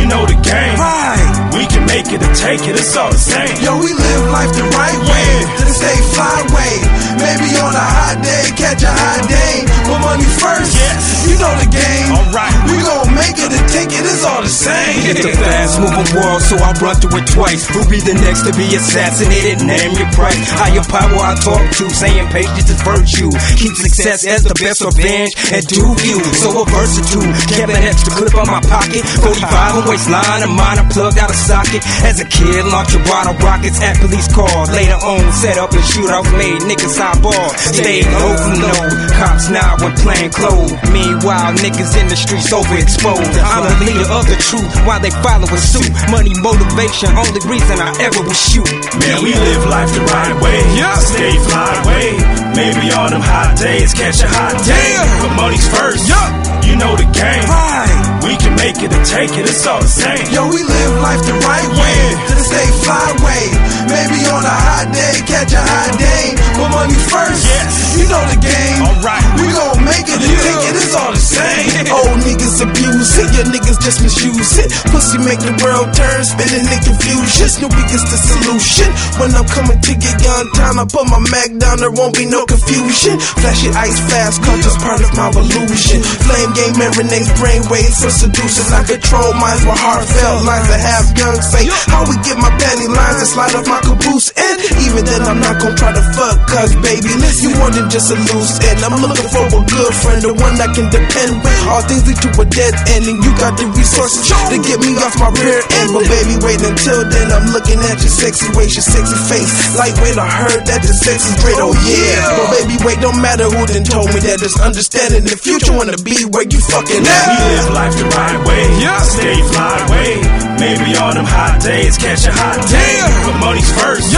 You 0.01 0.09
know 0.09 0.25
the 0.25 0.39
game. 0.41 0.77
Right. 0.81 1.53
We 1.53 1.69
can 1.69 1.85
make 1.85 2.09
it 2.09 2.25
or 2.25 2.33
take 2.33 2.65
it, 2.65 2.73
it's 2.73 2.97
all 2.97 3.13
the 3.13 3.21
same. 3.21 3.53
Yo, 3.61 3.77
we 3.77 3.93
live 3.93 4.25
life 4.33 4.49
the 4.57 4.65
right 4.73 5.01
way. 5.05 5.31
The 5.61 5.75
stay 5.77 5.99
flyway. 6.17 6.75
Maybe 7.21 7.53
on 7.61 7.77
a 7.77 7.85
hot 7.85 8.17
day, 8.25 8.49
catch 8.57 8.81
a 8.81 8.89
hot 8.89 9.29
day. 9.29 9.69
But 9.85 10.01
money 10.01 10.25
first. 10.41 10.73
Yes. 10.73 11.29
You 11.29 11.37
know 11.37 11.53
the 11.61 11.69
game. 11.69 12.09
Alright. 12.17 12.55
We 12.65 12.81
gon' 12.81 13.13
make 13.13 13.37
it 13.37 13.53
or 13.53 13.65
take 13.69 13.93
it, 13.93 14.09
it's 14.09 14.25
all 14.25 14.41
the 14.41 14.49
same. 14.49 15.05
It's 15.11 15.21
a 15.21 15.37
fast 15.37 15.77
moving 15.85 16.09
world, 16.17 16.41
so 16.41 16.57
I 16.57 16.73
run 16.81 16.97
through 16.97 17.21
it 17.21 17.29
twice. 17.29 17.69
Who 17.69 17.85
be 17.93 18.01
the 18.01 18.17
next 18.17 18.49
to 18.49 18.57
be 18.57 18.73
assassinated? 18.73 19.61
Name 19.67 19.93
your 20.01 20.09
price. 20.17 20.39
Higher 20.57 20.87
power 20.89 21.21
I 21.21 21.37
talk 21.45 21.61
to, 21.61 21.85
saying 21.93 22.31
patience 22.33 22.73
is 22.73 22.81
virtue. 22.81 23.29
Keep 23.61 23.75
success 23.77 24.25
as 24.25 24.49
the 24.49 24.57
best 24.57 24.81
revenge, 24.81 25.37
and 25.53 25.61
do 25.67 25.93
you. 26.09 26.25
So 26.41 26.57
a 26.57 26.65
versatile, 26.65 27.29
kept 27.53 27.69
an 27.69 27.85
extra 27.85 28.17
clip 28.17 28.35
on 28.39 28.49
my 28.49 28.63
pocket. 28.65 29.05
45 29.05 29.77
and 29.77 29.87
waistline, 29.91 30.47
and 30.47 30.55
mine 30.55 30.79
I 30.79 30.87
plugged 30.87 31.19
out 31.19 31.29
of 31.29 31.37
socket. 31.37 31.83
As 32.07 32.23
a 32.23 32.27
kid, 32.31 32.63
launch 32.71 32.95
a 32.95 33.03
bottle 33.11 33.35
rockets 33.43 33.83
at 33.83 33.99
police 33.99 34.31
cars. 34.31 34.71
Later 34.71 34.97
on, 35.03 35.27
set 35.35 35.59
up 35.59 35.75
and 35.75 35.83
shootouts 35.83 36.31
made 36.39 36.63
niggas 36.71 36.95
eyeball. 36.95 37.51
Stay 37.59 38.07
low 38.07 38.33
from 38.39 38.55
no 38.63 38.75
cops 39.19 39.51
now 39.51 39.75
when 39.83 39.93
plain 39.99 40.31
clothes. 40.31 40.71
Meanwhile, 40.95 41.59
niggas 41.59 41.99
in 41.99 42.07
the 42.07 42.15
streets 42.15 42.55
overexposed. 42.55 43.35
I'm 43.43 43.67
the 43.67 43.77
leader 43.91 44.09
of 44.15 44.31
the 44.31 44.39
truth 44.39 44.71
while 44.87 45.03
they 45.03 45.11
following 45.27 45.59
suit. 45.59 45.91
Money, 46.09 46.33
motivation, 46.39 47.11
only 47.19 47.43
reason 47.51 47.83
I 47.83 47.91
ever 47.99 48.23
would 48.23 48.39
shoot. 48.39 48.71
Man, 49.03 49.19
we 49.27 49.35
live 49.35 49.67
life 49.67 49.91
the 49.91 50.07
right 50.07 50.37
way. 50.39 50.59
Yeah. 50.79 50.95
Stay 51.03 51.35
fly 51.51 51.75
away. 51.83 52.15
Maybe 52.55 52.95
on 52.95 53.11
them 53.11 53.25
hot 53.25 53.59
days, 53.59 53.91
catch 53.93 54.23
a 54.23 54.29
hot 54.31 54.55
day. 54.63 54.95
But 55.19 55.35
money's 55.35 55.67
first. 55.67 56.07
Yeah. 56.07 56.63
You 56.63 56.77
know 56.77 56.95
the 56.95 57.09
game. 57.11 57.43
Right. 57.51 58.10
We 58.27 58.37
can 58.37 58.55
make 58.57 58.77
it 58.85 58.93
or 58.93 59.05
take 59.05 59.33
it, 59.39 59.49
it's 59.49 59.67
all 59.67 59.81
the 59.81 59.89
same. 59.89 60.21
Yo, 60.29 60.45
we 60.53 60.61
live 60.61 60.95
life 61.01 61.25
the 61.25 61.35
right 61.41 61.71
way. 61.73 62.01
To 62.29 62.33
the 62.37 62.45
stay 62.45 62.69
flyway. 62.85 63.45
Maybe 63.89 64.21
on 64.29 64.45
a 64.45 64.57
hot 64.69 64.93
day, 64.93 65.17
catch 65.25 65.53
a 65.57 65.63
hot 65.63 65.97
day. 65.97 66.37
But 66.55 66.69
money 66.69 66.99
first. 67.09 67.43
Yes. 67.49 67.97
You 67.97 68.05
know 68.13 68.23
the 68.29 68.39
game. 68.39 68.79
Alright. 68.85 69.25
We 69.41 69.49
gon' 69.51 69.81
make 69.83 70.05
it 70.05 70.21
and 70.21 70.37
take 70.45 70.65
it, 70.69 70.75
it's 70.77 70.95
all 70.95 71.11
the 71.11 71.19
same. 71.19 71.89
Old 71.91 72.21
niggas 72.23 72.61
abuse 72.61 73.13
it, 73.19 73.29
your 73.35 73.49
niggas 73.49 73.81
just 73.81 74.05
misuse 74.05 74.53
it. 74.61 74.69
Pussy 74.93 75.19
make 75.25 75.41
the 75.41 75.57
world 75.65 75.89
turn, 75.97 76.21
spinning 76.23 76.69
in 76.69 76.81
confusion. 76.85 77.49
Snoopy 77.49 77.83
is 77.89 78.05
the 78.05 78.19
solution. 78.21 78.89
When 79.17 79.33
I'm 79.33 79.49
coming 79.49 79.81
to 79.81 79.93
get 79.97 80.15
young 80.21 80.47
time, 80.55 80.77
I 80.77 80.85
put 80.85 81.09
my 81.09 81.19
mag 81.33 81.57
down, 81.57 81.81
there 81.81 81.91
won't 81.91 82.15
be 82.15 82.29
no 82.29 82.45
confusion. 82.45 83.17
Flash 83.41 83.65
it 83.65 83.75
ice 83.75 83.99
fast, 84.13 84.45
it's 84.45 84.77
part 84.79 85.01
of 85.01 85.11
my 85.17 85.33
illusion. 85.33 86.05
Flame 86.05 86.53
game 86.53 86.75
marinates 86.77 87.33
brainwaves 87.41 88.10
seducing. 88.13 88.69
I 88.75 88.83
control 88.85 89.33
minds 89.39 89.63
with 89.65 89.79
heartfelt 89.79 90.45
lines 90.47 90.69
that 90.69 90.81
have 90.81 91.07
young 91.17 91.39
say. 91.41 91.67
How 91.91 92.03
we 92.07 92.17
get 92.27 92.37
my 92.39 92.51
panty 92.59 92.89
lines 92.91 93.19
and 93.23 93.31
slide 93.31 93.55
off 93.55 93.67
my 93.67 93.81
caboose. 93.83 94.31
And 94.35 94.57
even 94.87 95.03
then, 95.05 95.23
I'm 95.27 95.41
not 95.41 95.61
gonna 95.63 95.77
try 95.77 95.93
to 95.95 96.05
fuck, 96.15 96.37
cause 96.49 96.75
baby, 96.83 97.11
you 97.41 97.51
more 97.57 97.71
than 97.71 97.89
just 97.89 98.11
a 98.11 98.17
loose 98.17 98.59
end. 98.67 98.83
I'm 98.83 98.99
looking 99.01 99.29
for 99.31 99.45
a 99.47 99.61
good 99.65 99.93
friend, 100.03 100.21
the 100.23 100.33
one 100.35 100.55
I 100.59 100.69
can 100.73 100.89
depend 100.91 101.41
with. 101.41 101.71
All 101.71 101.83
things 101.87 102.05
lead 102.09 102.19
to 102.25 102.31
a 102.41 102.47
dead 102.47 102.75
end, 102.97 103.05
and 103.07 103.19
you 103.23 103.31
got 103.39 103.55
the 103.57 103.67
resources 103.73 104.27
to 104.27 104.57
get 104.61 104.79
me 104.83 104.97
off 105.01 105.15
my 105.21 105.31
rear 105.39 105.61
end. 105.61 105.89
But 105.95 106.05
baby, 106.09 106.35
wait 106.43 106.61
until 106.61 107.05
then, 107.07 107.31
I'm 107.31 107.53
looking 107.55 107.79
at 107.87 108.01
your 108.03 108.13
sexy 108.13 108.49
waist, 108.57 108.77
your 108.77 108.87
sexy 108.87 109.19
face. 109.29 109.51
Lightweight, 109.77 110.19
I 110.19 110.29
heard 110.29 110.67
that 110.67 110.81
the 110.83 110.93
sex 110.93 111.29
is 111.29 111.37
great, 111.45 111.59
oh 111.61 111.73
yeah. 111.87 112.25
But 112.37 112.49
baby, 112.59 112.77
wait, 112.83 112.99
don't 113.01 113.21
matter 113.21 113.47
who 113.47 113.65
then 113.69 113.85
told 113.85 114.09
me 114.13 114.21
that. 114.25 114.41
Just 114.41 114.59
understanding 114.61 115.25
the 115.25 115.37
future 115.37 115.73
wanna 115.77 115.97
be 116.01 116.25
where 116.29 116.49
you 116.49 116.61
fucking 116.61 117.05
at. 117.05 117.25
We 117.31 117.37
live 117.53 117.69
life 117.77 118.00
the 118.01 118.09
right 118.17 118.41
way. 118.49 118.65
Stay 119.05 119.37
fly 119.53 119.77
away. 119.85 120.13
Maybe 120.57 120.97
on 120.97 121.15
them 121.21 121.29
hot 121.29 121.61
days, 121.61 122.01
catch 122.01 122.25
a 122.25 122.33
hot 122.33 122.61
day. 122.69 122.97
But 123.29 123.37
money's 123.41 123.69
first. 123.77 124.09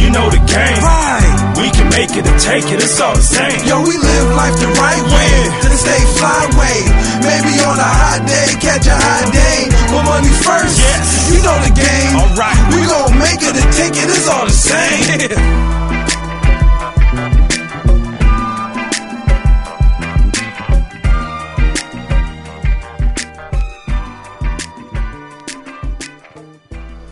You 0.00 0.10
know 0.10 0.26
the 0.30 0.42
game. 0.42 0.80
Right. 0.82 1.30
We 1.60 1.68
can 1.70 1.86
make 1.92 2.16
it 2.16 2.26
or 2.26 2.36
take 2.40 2.66
it, 2.72 2.82
it's 2.82 2.98
all 2.98 3.14
the 3.14 3.22
same. 3.22 3.54
Yo, 3.68 3.84
we 3.84 3.94
live 3.94 4.28
life 4.34 4.56
the 4.58 4.70
right 4.80 5.04
way. 5.06 5.34
The 5.62 5.76
stay 5.76 6.02
flyway. 6.18 6.78
Maybe 7.22 7.52
on 7.62 7.76
a 7.78 7.90
hot 8.02 8.24
day, 8.26 8.48
catch 8.58 8.88
a 8.88 8.96
hot 8.96 9.28
day. 9.30 9.68
But 9.92 10.02
money 10.08 10.32
first. 10.42 10.80
Yes. 10.80 11.30
You 11.30 11.38
know 11.44 11.58
the 11.62 11.74
game. 11.76 12.12
Alright. 12.16 12.58
We 12.74 12.80
gon' 12.88 13.14
make 13.20 13.42
it 13.44 13.54
and 13.54 13.70
take 13.76 13.94
it, 13.94 14.08
it's 14.08 14.26
all 14.26 14.46
the 14.46 14.56
same. 14.56 15.56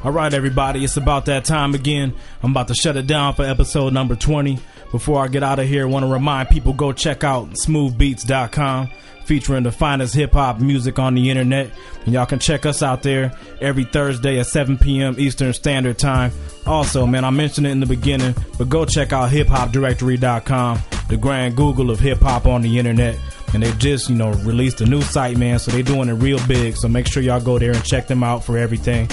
All 0.09 0.15
right, 0.15 0.33
everybody, 0.33 0.83
it's 0.85 0.97
about 0.97 1.27
that 1.27 1.45
time 1.45 1.75
again. 1.75 2.15
I'm 2.43 2.53
about 2.53 2.69
to 2.69 2.75
shut 2.75 2.97
it 2.97 3.07
down 3.07 3.35
for 3.35 3.45
episode 3.45 3.93
number 3.93 4.17
20. 4.17 4.59
Before 4.91 5.23
I 5.23 5.29
get 5.29 5.43
out 5.43 5.59
of 5.59 5.69
here, 5.69 5.87
I 5.87 5.91
want 5.91 6.07
to 6.07 6.11
remind 6.11 6.49
people 6.49 6.73
go 6.73 6.95
check 6.95 7.25
out 7.25 7.51
smoothbeats.com 7.51 8.89
featuring 9.27 9.65
the 9.65 9.71
finest 9.71 10.15
hip 10.15 10.33
hop 10.33 10.61
music 10.61 10.99
on 10.99 11.15
the 11.15 11.29
internet. 11.29 11.71
And 12.07 12.15
y'all 12.15 12.25
can 12.25 12.39
check 12.39 12.65
us 12.65 12.83
out 12.83 13.03
there 13.03 13.37
every 13.61 13.85
Thursday 13.85 14.39
at 14.39 14.47
7 14.47 14.79
p.m. 14.79 15.17
Eastern 15.19 15.53
Standard 15.53 15.99
Time. 15.99 16.33
Also, 16.65 17.05
man, 17.05 17.27
I 17.27 17.29
mentioned 17.29 17.67
it 17.67 17.71
in 17.73 17.81
the 17.81 17.85
beginning, 17.85 18.35
but 18.57 18.71
go 18.71 18.87
check 18.87 19.13
out 19.13 19.31
hiphopdirectory.com, 19.31 20.79
the 21.11 21.19
grand 21.19 21.55
Google 21.55 21.91
of 21.91 22.01
hip 22.01 22.21
hop 22.21 22.47
on 22.47 22.63
the 22.63 22.79
internet. 22.79 23.19
And 23.53 23.63
they 23.63 23.73
just, 23.73 24.09
you 24.09 24.17
know, 24.17 24.31
released 24.31 24.81
a 24.81 24.87
new 24.87 25.03
site, 25.03 25.37
man, 25.37 25.59
so 25.59 25.71
they're 25.71 25.83
doing 25.83 26.09
it 26.09 26.15
real 26.15 26.41
big. 26.47 26.77
So 26.77 26.89
make 26.89 27.07
sure 27.07 27.23
y'all 27.23 27.43
go 27.43 27.59
there 27.59 27.73
and 27.73 27.85
check 27.85 28.07
them 28.07 28.23
out 28.23 28.43
for 28.43 28.57
everything. 28.57 29.07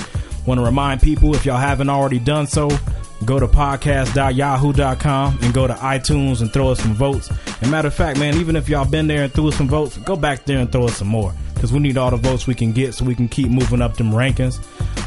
Want 0.46 0.60
to 0.60 0.66
remind 0.66 1.02
people 1.02 1.34
if 1.36 1.46
y'all 1.46 1.58
haven't 1.58 1.90
already 1.90 2.20
done 2.20 2.48
so, 2.48 2.70
go 3.26 3.40
to 3.40 3.48
podcast.yahoo.com 3.48 5.40
and 5.42 5.54
go 5.54 5.68
to 5.68 5.74
iTunes 5.74 6.42
and 6.42 6.52
throw 6.52 6.70
us 6.70 6.80
some 6.80 6.94
votes. 6.94 7.32
And 7.62 7.72
matter 7.72 7.88
of 7.88 7.94
fact, 7.94 8.20
man, 8.20 8.38
even 8.38 8.56
if 8.56 8.70
y'all 8.70 8.86
been 8.86 9.08
there 9.08 9.24
and 9.24 9.34
threw 9.34 9.48
us 9.48 9.56
some 9.56 9.68
votes, 9.68 9.98
go 9.98 10.16
back 10.16 10.46
there 10.46 10.60
and 10.60 10.72
throw 10.72 10.86
us 10.86 10.98
some 10.98 11.08
more 11.08 11.34
because 11.54 11.74
we 11.74 11.80
need 11.80 11.98
all 11.98 12.12
the 12.12 12.18
votes 12.18 12.46
we 12.46 12.54
can 12.54 12.72
get 12.74 12.94
so 12.94 13.06
we 13.06 13.16
can 13.16 13.28
keep 13.28 13.50
moving 13.50 13.82
up 13.82 13.98
them 13.98 14.12
rankings. 14.12 14.60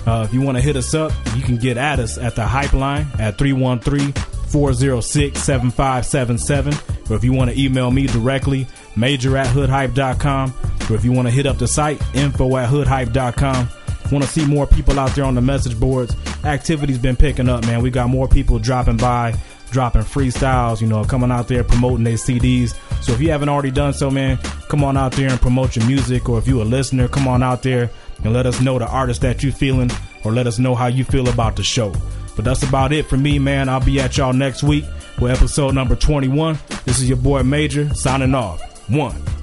Uh, 0.07 0.25
if 0.25 0.33
you 0.33 0.41
want 0.41 0.57
to 0.57 0.63
hit 0.63 0.77
us 0.77 0.95
up, 0.95 1.13
you 1.37 1.43
can 1.43 1.57
get 1.57 1.77
at 1.77 2.01
us 2.01 2.19
at 2.19 2.35
the 2.35 2.45
Hype 2.45 2.73
Line 2.73 3.07
at 3.19 3.39
313 3.39 4.13
406 4.49 5.41
7577. 5.41 6.75
Or 7.11 7.17
if 7.17 7.25
you 7.25 7.33
want 7.33 7.51
to 7.51 7.61
email 7.61 7.91
me 7.91 8.07
directly, 8.07 8.67
major 8.97 9.37
at 9.37 9.47
hoodhype.com. 9.47 10.55
Or 10.91 10.97
if 10.97 11.05
you 11.05 11.13
want 11.13 11.29
to 11.29 11.33
hit 11.33 11.47
up 11.47 11.59
the 11.59 11.69
site, 11.69 12.01
info 12.15 12.57
at 12.57 12.69
hoodhype.com. 12.71 13.69
Want 14.11 14.25
to 14.25 14.31
see 14.31 14.47
more 14.47 14.67
people 14.67 14.99
out 14.99 15.15
there 15.15 15.25
on 15.25 15.35
the 15.35 15.41
message 15.41 15.79
boards. 15.79 16.17
Activity's 16.45 16.99
been 16.99 17.17
picking 17.17 17.49
up, 17.49 17.65
man. 17.67 17.83
We 17.83 17.91
got 17.91 18.09
more 18.09 18.27
people 18.27 18.59
dropping 18.59 18.97
by, 18.97 19.35
dropping 19.71 20.03
freestyles, 20.03 20.81
you 20.81 20.87
know, 20.87 21.05
coming 21.05 21.31
out 21.31 21.49
there 21.49 21.63
promoting 21.63 22.05
their 22.05 22.15
CDs. 22.15 22.75
So 23.03 23.13
if 23.13 23.21
you 23.21 23.31
haven't 23.31 23.49
already 23.49 23.71
done 23.71 23.93
so, 23.93 24.11
man, 24.11 24.39
come 24.69 24.83
on 24.83 24.97
out 24.97 25.13
there 25.13 25.29
and 25.29 25.41
promote 25.41 25.77
your 25.77 25.87
music. 25.87 26.29
Or 26.29 26.39
if 26.39 26.49
you're 26.49 26.63
a 26.63 26.65
listener, 26.65 27.09
come 27.09 27.29
on 27.29 27.43
out 27.43 27.63
there 27.63 27.91
and 28.25 28.33
let 28.33 28.47
us 28.47 28.61
know 28.61 28.79
the 28.79 28.87
artist 28.87 29.21
that 29.23 29.43
you 29.43 29.53
feeling 29.53 29.91
or 30.25 30.33
let 30.33 30.47
us 30.47 30.59
know 30.59 30.75
how 30.75 30.87
you 30.87 31.05
feel 31.05 31.29
about 31.29 31.57
the 31.57 31.63
show. 31.63 31.93
But 32.35 32.45
that's 32.45 32.63
about 32.63 32.93
it 32.93 33.07
for 33.07 33.17
me, 33.17 33.39
man. 33.39 33.69
I'll 33.69 33.85
be 33.85 34.01
at 34.01 34.17
y'all 34.17 34.33
next 34.33 34.63
week 34.63 34.85
with 35.21 35.33
episode 35.33 35.75
number 35.75 35.97
21. 35.97 36.59
This 36.85 36.99
is 37.01 37.09
your 37.09 37.19
boy 37.19 37.43
Major 37.43 37.93
signing 37.95 38.35
off. 38.35 38.61
One. 38.89 39.38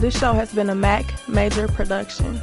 This 0.00 0.18
show 0.18 0.32
has 0.32 0.50
been 0.54 0.70
a 0.70 0.74
Mac 0.74 1.12
Major 1.28 1.68
production. 1.68 2.40